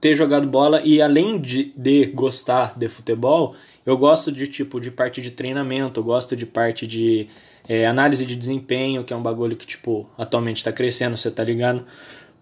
ter 0.00 0.14
jogado 0.14 0.46
bola 0.46 0.80
e 0.84 1.02
além 1.02 1.40
de, 1.40 1.72
de 1.76 2.06
gostar 2.06 2.78
de 2.78 2.88
futebol, 2.88 3.56
eu 3.84 3.96
gosto 3.96 4.30
de 4.30 4.46
tipo 4.46 4.80
de 4.80 4.92
parte 4.92 5.20
de 5.20 5.32
treinamento, 5.32 5.98
eu 5.98 6.04
gosto 6.04 6.36
de 6.36 6.46
parte 6.46 6.86
de 6.86 7.28
é, 7.68 7.86
análise 7.86 8.24
de 8.24 8.36
desempenho, 8.36 9.02
que 9.02 9.12
é 9.12 9.16
um 9.16 9.22
bagulho 9.22 9.56
que 9.56 9.66
tipo 9.66 10.08
atualmente 10.16 10.62
tá 10.62 10.70
crescendo, 10.70 11.16
você 11.16 11.30
tá 11.30 11.42
ligado? 11.42 11.84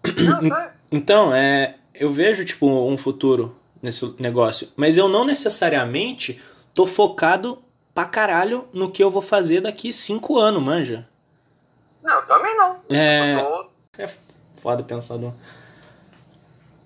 Sei. 0.05 0.51
Então, 0.91 1.33
é, 1.33 1.77
eu 1.95 2.11
vejo 2.11 2.45
tipo 2.45 2.67
um 2.67 2.97
futuro 2.97 3.55
nesse 3.81 4.13
negócio, 4.19 4.69
mas 4.75 4.97
eu 4.97 5.07
não 5.07 5.25
necessariamente 5.25 6.39
tô 6.73 6.85
focado 6.85 7.63
pra 7.95 8.05
caralho 8.05 8.67
no 8.71 8.91
que 8.91 9.03
eu 9.03 9.09
vou 9.09 9.21
fazer 9.21 9.61
daqui 9.61 9.91
cinco 9.91 10.37
anos, 10.37 10.61
manja. 10.61 11.07
Não, 12.03 12.21
também 12.27 12.55
não. 12.55 12.77
É. 12.89 13.63
É 13.97 14.07
foda 14.63 14.81
pensar 14.81 15.15
no... 15.17 15.35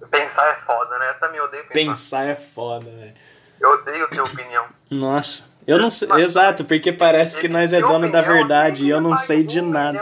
Pensar 0.09 0.47
é 0.49 0.55
foda, 0.55 0.97
né? 0.97 1.09
Eu 1.11 1.19
também 1.19 1.39
odeio 1.39 1.63
pensar. 1.67 1.73
Pensar 1.91 2.25
é 2.25 2.35
foda, 2.35 2.89
velho. 2.89 3.13
Eu 3.59 3.69
odeio 3.71 4.07
ter 4.09 4.21
opinião. 4.21 4.65
Nossa, 4.89 5.43
eu 5.67 5.77
não 5.77 5.89
sei. 5.89 6.07
Mas- 6.07 6.21
Exato, 6.21 6.65
porque 6.65 6.91
parece 6.91 7.37
que 7.37 7.47
nós 7.47 7.71
é 7.73 7.79
dono 7.81 8.11
da 8.11 8.21
verdade 8.21 8.85
e 8.85 8.89
eu 8.89 8.99
não 9.01 9.15
sei 9.17 9.43
de 9.43 9.59
um 9.61 9.69
nada. 9.69 9.99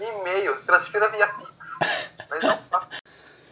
e 0.00 0.24
meio. 0.24 0.56
Transfira 0.62 1.08
via 1.10 1.26
Pix. 1.28 1.50
Mas 2.30 2.42
não. 2.42 2.58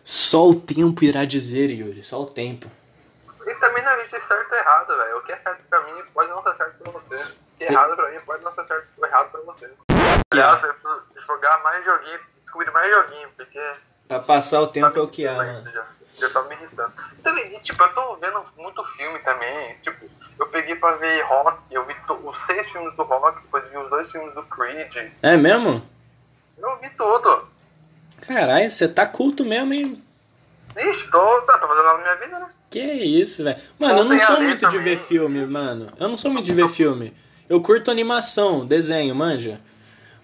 Só 0.04 0.46
o 0.48 0.54
tempo 0.54 1.04
irá 1.04 1.24
dizer, 1.24 1.70
Yuri, 1.70 2.02
só 2.02 2.20
o 2.22 2.26
tempo. 2.26 2.66
E 3.46 3.54
também 3.56 3.82
não 3.84 3.92
existe 4.00 4.20
certo 4.26 4.52
e 4.54 4.58
errado, 4.58 4.96
velho. 4.96 5.18
O 5.18 5.22
que 5.22 5.32
é 5.32 5.36
certo 5.36 5.62
pra 5.68 5.80
mim 5.82 6.02
pode 6.14 6.30
não 6.30 6.42
ser 6.42 6.56
certo 6.56 6.78
pra 6.82 6.92
você. 6.92 7.14
O 7.16 7.58
que 7.58 7.64
é 7.64 7.72
errado 7.72 7.96
pra 7.96 8.10
mim 8.10 8.18
pode 8.24 8.44
não 8.44 8.52
ser 8.52 8.64
certo 8.66 8.86
errado 9.04 9.30
pra 9.30 9.40
você. 9.42 9.70
Aliás, 10.32 10.60
jogar 11.26 11.62
mais 11.62 11.84
joguinho, 11.84 12.20
descobrir 12.50 12.70
mais 12.72 12.92
joguinho, 12.92 13.28
porque 13.36 13.60
Pra 14.08 14.18
passar 14.18 14.60
o 14.60 14.66
tá 14.66 14.72
tempo 14.72 14.98
é 14.98 15.02
o 15.02 15.08
que 15.08 15.26
há, 15.26 15.40
ainda 15.40 15.70
já. 15.70 15.86
Já 16.18 16.28
tá 16.30 16.42
me 16.42 16.54
irritando. 16.54 16.92
Também, 17.22 17.54
e, 17.54 17.60
tipo, 17.60 17.82
eu 17.82 17.88
tô 17.94 18.16
vendo 18.16 18.44
muito 18.58 18.84
filme 18.96 19.18
também. 19.20 19.76
Tipo, 19.82 20.06
eu 20.38 20.46
peguei 20.48 20.74
pra 20.74 20.92
ver 20.96 21.22
rock, 21.22 21.58
eu 21.70 21.86
vi 21.86 21.94
os 22.24 22.40
seis 22.42 22.68
filmes 22.68 22.94
do 22.96 23.02
rock, 23.04 23.40
depois 23.40 23.66
vi 23.68 23.78
os 23.78 23.88
dois 23.88 24.10
filmes 24.10 24.34
do 24.34 24.42
Creed. 24.42 25.12
É 25.22 25.36
mesmo? 25.36 25.82
Eu 26.58 26.76
vi 26.78 26.90
tudo. 26.90 27.48
Caralho, 28.20 28.70
você 28.70 28.86
tá 28.86 29.06
culto 29.06 29.44
mesmo, 29.44 29.72
hein? 29.72 30.02
Ixi, 30.76 31.10
tô, 31.10 31.42
tá, 31.42 31.58
tô 31.58 31.68
fazendo 31.68 31.84
na 31.84 31.98
minha 31.98 32.16
vida, 32.16 32.38
né? 32.38 32.50
Que 32.68 32.80
isso, 32.80 33.42
velho. 33.42 33.60
Mano, 33.78 33.98
eu 34.00 34.04
não 34.04 34.18
sou 34.18 34.40
muito 34.40 34.68
de 34.68 34.78
ver 34.78 34.98
filme, 34.98 35.46
mano. 35.46 35.92
Eu 35.98 36.08
não 36.08 36.16
sou 36.16 36.30
muito 36.30 36.44
de 36.44 36.54
ver 36.54 36.68
filme. 36.68 37.16
Eu 37.48 37.62
curto 37.62 37.90
animação, 37.90 38.66
desenho, 38.66 39.14
manja. 39.14 39.60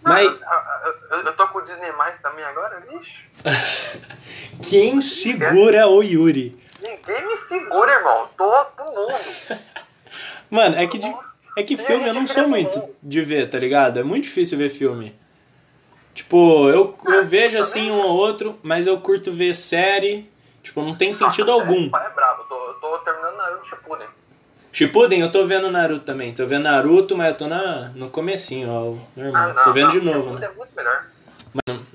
Mas 0.06 0.26
eu, 0.26 1.18
eu- 1.18 1.24
eu 1.26 1.32
tô 1.36 1.48
com 1.48 1.58
o 1.58 1.62
Disney 1.62 1.92
Mais 1.92 2.18
também 2.20 2.44
agora, 2.44 2.80
vixe. 2.90 3.24
quem 4.68 5.00
segura 5.00 5.86
o 5.88 6.02
Yuri? 6.02 6.58
Ninguém 6.80 7.26
me 7.26 7.36
segura, 7.36 7.92
irmão. 7.92 8.28
Tô 8.36 8.64
pro 8.66 8.84
mundo. 8.86 9.14
Mano, 10.50 10.76
é 10.76 10.86
que, 10.86 10.98
de- 10.98 11.16
é 11.56 11.62
que 11.62 11.76
Tem 11.76 11.86
filme 11.86 12.08
eu 12.08 12.14
não 12.14 12.26
sou 12.26 12.44
vê 12.44 12.48
muito 12.48 12.72
tudo. 12.80 12.96
de 13.02 13.22
ver, 13.22 13.50
tá 13.50 13.58
ligado? 13.58 13.98
É 13.98 14.02
muito 14.02 14.24
difícil 14.24 14.56
ver 14.58 14.70
filme. 14.70 15.18
Tipo, 16.14 16.68
eu, 16.70 16.96
eu 17.06 17.20
Ah, 17.20 17.22
vejo 17.22 17.56
eu 17.58 17.62
assim 17.62 17.86
também. 17.88 17.92
um 17.92 18.00
ou 18.06 18.16
outro, 18.16 18.58
mas 18.62 18.86
eu 18.86 18.98
curto 19.00 19.32
ver 19.32 19.54
série. 19.54 20.30
Tipo, 20.62 20.82
não 20.82 20.94
tem 20.96 21.12
sentido 21.12 21.46
Nossa, 21.52 21.62
algum. 21.64 21.86
O 21.86 21.90
pai 21.90 22.06
é 22.06 22.10
brabo. 22.10 22.42
Eu 22.42 22.46
tô, 22.46 22.74
tô 22.74 22.98
terminando 22.98 23.36
Naruto 23.36 23.66
Shippuden. 23.68 24.06
Shippuden, 24.76 25.22
eu 25.22 25.32
tô 25.32 25.46
vendo 25.46 25.70
Naruto 25.70 26.04
também. 26.04 26.34
Tô 26.34 26.44
vendo 26.46 26.64
Naruto, 26.64 27.16
mas 27.16 27.28
eu 27.28 27.34
tô 27.34 27.46
na, 27.46 27.88
no 27.94 28.10
comecinho, 28.10 28.68
ó. 28.70 28.94
Ah, 28.94 29.22
Normal. 29.22 29.54
não, 29.54 29.64
tô 29.64 29.72
vendo 29.72 29.86
não, 29.86 29.92
de 29.92 30.00
novo, 30.02 30.18
Shippuden 30.18 30.40
né? 30.40 30.46
é 30.46 30.54
muito 30.54 30.76
melhor. 30.76 31.06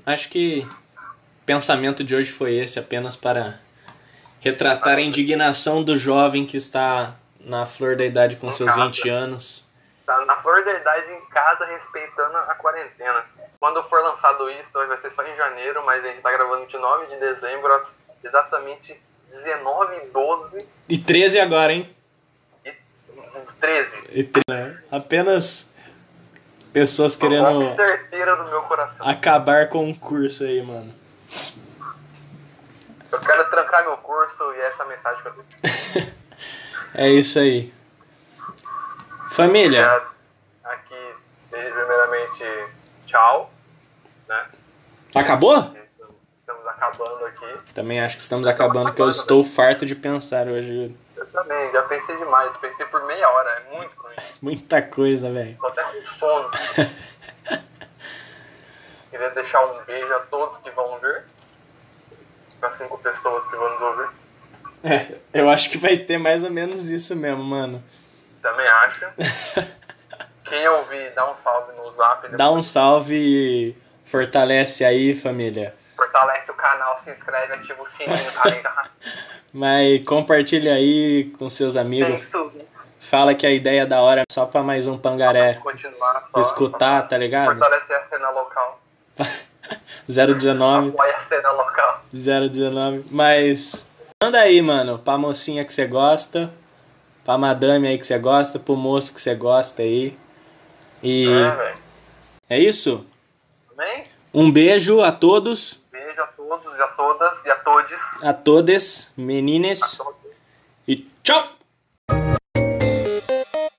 Acho 0.04 0.28
que 0.28 0.66
o 1.42 1.46
pensamento 1.46 2.02
de 2.02 2.16
hoje 2.16 2.32
foi 2.32 2.56
esse, 2.56 2.80
apenas 2.80 3.14
para 3.14 3.60
retratar 4.40 4.98
a 4.98 5.00
indignação 5.00 5.84
do 5.84 5.96
jovem 5.96 6.44
que 6.44 6.56
está 6.56 7.14
na 7.38 7.66
flor 7.66 7.94
da 7.94 8.04
idade 8.04 8.34
com 8.34 8.48
Em 8.48 8.50
seus 8.50 8.68
casa. 8.68 8.86
20 8.86 9.08
anos. 9.08 9.64
Tá 10.04 10.20
na 10.26 10.34
flor 10.38 10.64
da 10.64 10.72
idade 10.72 11.12
em 11.12 11.24
casa, 11.26 11.64
respeitando 11.66 12.36
a 12.36 12.54
quarentena. 12.56 13.24
Quando 13.60 13.80
for 13.84 14.02
lançado 14.02 14.50
isso, 14.50 14.72
vai 14.72 14.98
ser 14.98 15.12
só 15.12 15.22
em 15.22 15.36
janeiro, 15.36 15.84
mas 15.86 16.04
a 16.04 16.08
gente 16.08 16.20
tá 16.20 16.32
gravando 16.32 16.62
29 16.62 17.06
de 17.06 17.16
dezembro, 17.20 17.80
exatamente 18.24 19.00
19 19.28 19.96
e 19.98 20.06
12 20.08 20.68
E 20.88 20.98
13 20.98 21.38
agora, 21.38 21.72
hein? 21.72 22.01
E 23.40 23.52
13. 23.60 23.96
E 24.10 24.24
tre- 24.24 24.42
né? 24.48 24.78
Apenas 24.90 25.70
pessoas 26.72 27.14
querendo 27.16 27.74
certeira 27.74 28.36
do 28.36 28.44
meu 28.44 28.62
coração. 28.62 29.06
acabar 29.06 29.68
com 29.68 29.90
o 29.90 29.94
curso 29.98 30.44
aí, 30.44 30.62
mano. 30.62 30.92
Eu 33.10 33.20
quero 33.20 33.50
trancar 33.50 33.84
meu 33.84 33.96
curso 33.98 34.42
e 34.54 34.60
essa 34.60 34.84
mensagem 34.84 35.22
que 35.22 35.28
eu 35.28 35.32
tenho. 35.60 36.12
É 36.94 37.08
isso 37.10 37.38
aí. 37.38 37.72
Família, 39.30 40.02
Aqui, 40.64 41.14
primeiramente, 41.50 42.44
tchau. 43.06 43.52
Né? 44.28 44.44
acabou? 45.14 45.56
Estamos 46.40 46.66
acabando 46.66 47.24
aqui. 47.26 47.46
Também 47.74 48.00
acho 48.00 48.16
que 48.16 48.22
estamos 48.22 48.46
acabando, 48.46 48.86
porque 48.86 49.02
eu 49.02 49.08
estou 49.10 49.44
farto 49.44 49.84
de 49.86 49.94
pensar 49.94 50.46
hoje. 50.48 50.94
Eu 51.22 51.26
também, 51.26 51.70
já 51.70 51.82
pensei 51.82 52.16
demais. 52.16 52.56
Pensei 52.56 52.84
por 52.86 53.04
meia 53.04 53.30
hora, 53.30 53.50
é 53.50 53.76
muito 53.76 53.94
ruim. 54.02 54.16
Muita 54.42 54.82
coisa, 54.82 55.30
velho. 55.30 55.56
Tô 55.56 55.68
até 55.68 55.84
com 55.84 56.08
sono. 56.08 56.50
Queria 59.08 59.30
deixar 59.30 59.64
um 59.64 59.84
beijo 59.84 60.12
a 60.12 60.20
todos 60.20 60.58
que 60.58 60.70
vão 60.70 60.98
ver. 60.98 61.22
Para 62.58 62.72
cinco 62.72 63.00
pessoas 63.00 63.46
que 63.46 63.56
vão 63.56 63.70
nos 63.70 63.80
ouvir. 63.80 64.08
É, 64.82 65.16
eu 65.32 65.48
acho 65.48 65.70
que 65.70 65.78
vai 65.78 65.96
ter 65.96 66.18
mais 66.18 66.42
ou 66.42 66.50
menos 66.50 66.88
isso 66.88 67.14
mesmo, 67.14 67.44
mano. 67.44 67.82
Também 68.42 68.66
acho. 68.66 69.06
Quem 70.44 70.66
ouvir, 70.68 71.14
dá 71.14 71.30
um 71.30 71.36
salve 71.36 71.72
no 71.76 71.88
zap. 71.92 72.36
Dá 72.36 72.50
um 72.50 72.64
salve 72.64 73.14
e 73.14 73.76
fortalece 74.06 74.84
aí, 74.84 75.14
família. 75.14 75.72
Fortalece 76.12 76.50
o 76.50 76.54
canal, 76.54 76.98
se 76.98 77.10
inscreve, 77.10 77.54
ativa 77.54 77.82
o 77.82 77.86
sininho, 77.88 78.30
tá? 78.32 78.90
Mas 79.52 80.06
compartilha 80.06 80.74
aí 80.74 81.32
com 81.38 81.48
seus 81.48 81.74
amigos. 81.74 82.20
Fala 83.00 83.34
que 83.34 83.46
a 83.46 83.50
ideia 83.50 83.82
é 83.82 83.86
da 83.86 84.00
hora 84.02 84.22
só 84.30 84.44
pra 84.46 84.62
mais 84.62 84.86
um 84.86 84.96
pangaré 84.98 85.54
Continuar 85.54 86.22
só. 86.24 86.38
escutar, 86.40 87.08
tá 87.08 87.16
ligado? 87.16 87.58
Fortalecer 87.58 87.96
a 87.96 88.02
cena 88.04 88.30
local. 88.30 88.80
019, 90.06 90.90
Apoia 90.90 91.16
a 91.16 91.20
cena 91.20 91.50
local. 91.50 92.02
019. 92.12 93.04
Mas 93.10 93.86
manda 94.22 94.38
aí, 94.38 94.60
mano, 94.60 94.98
pra 94.98 95.16
mocinha 95.16 95.64
que 95.64 95.72
você 95.72 95.86
gosta, 95.86 96.52
pra 97.24 97.38
madame 97.38 97.88
aí 97.88 97.96
que 97.98 98.04
você 98.06 98.18
gosta, 98.18 98.58
pro 98.58 98.76
moço 98.76 99.14
que 99.14 99.20
você 99.20 99.34
gosta 99.34 99.80
aí. 99.82 100.16
E 101.02 101.26
É, 101.28 101.74
é 102.50 102.58
isso? 102.58 103.06
Amém? 103.76 104.06
Um 104.32 104.50
beijo 104.50 105.02
a 105.02 105.12
todos, 105.12 105.81
a 106.82 106.88
todas 106.88 107.44
e 107.44 107.50
a 107.50 107.56
todes. 107.56 108.00
a 108.22 108.32
todas, 108.32 109.08
menines, 109.16 109.80
A 109.82 109.96
todos. 110.04 110.16
e 110.88 110.96
tchau! 111.22 111.48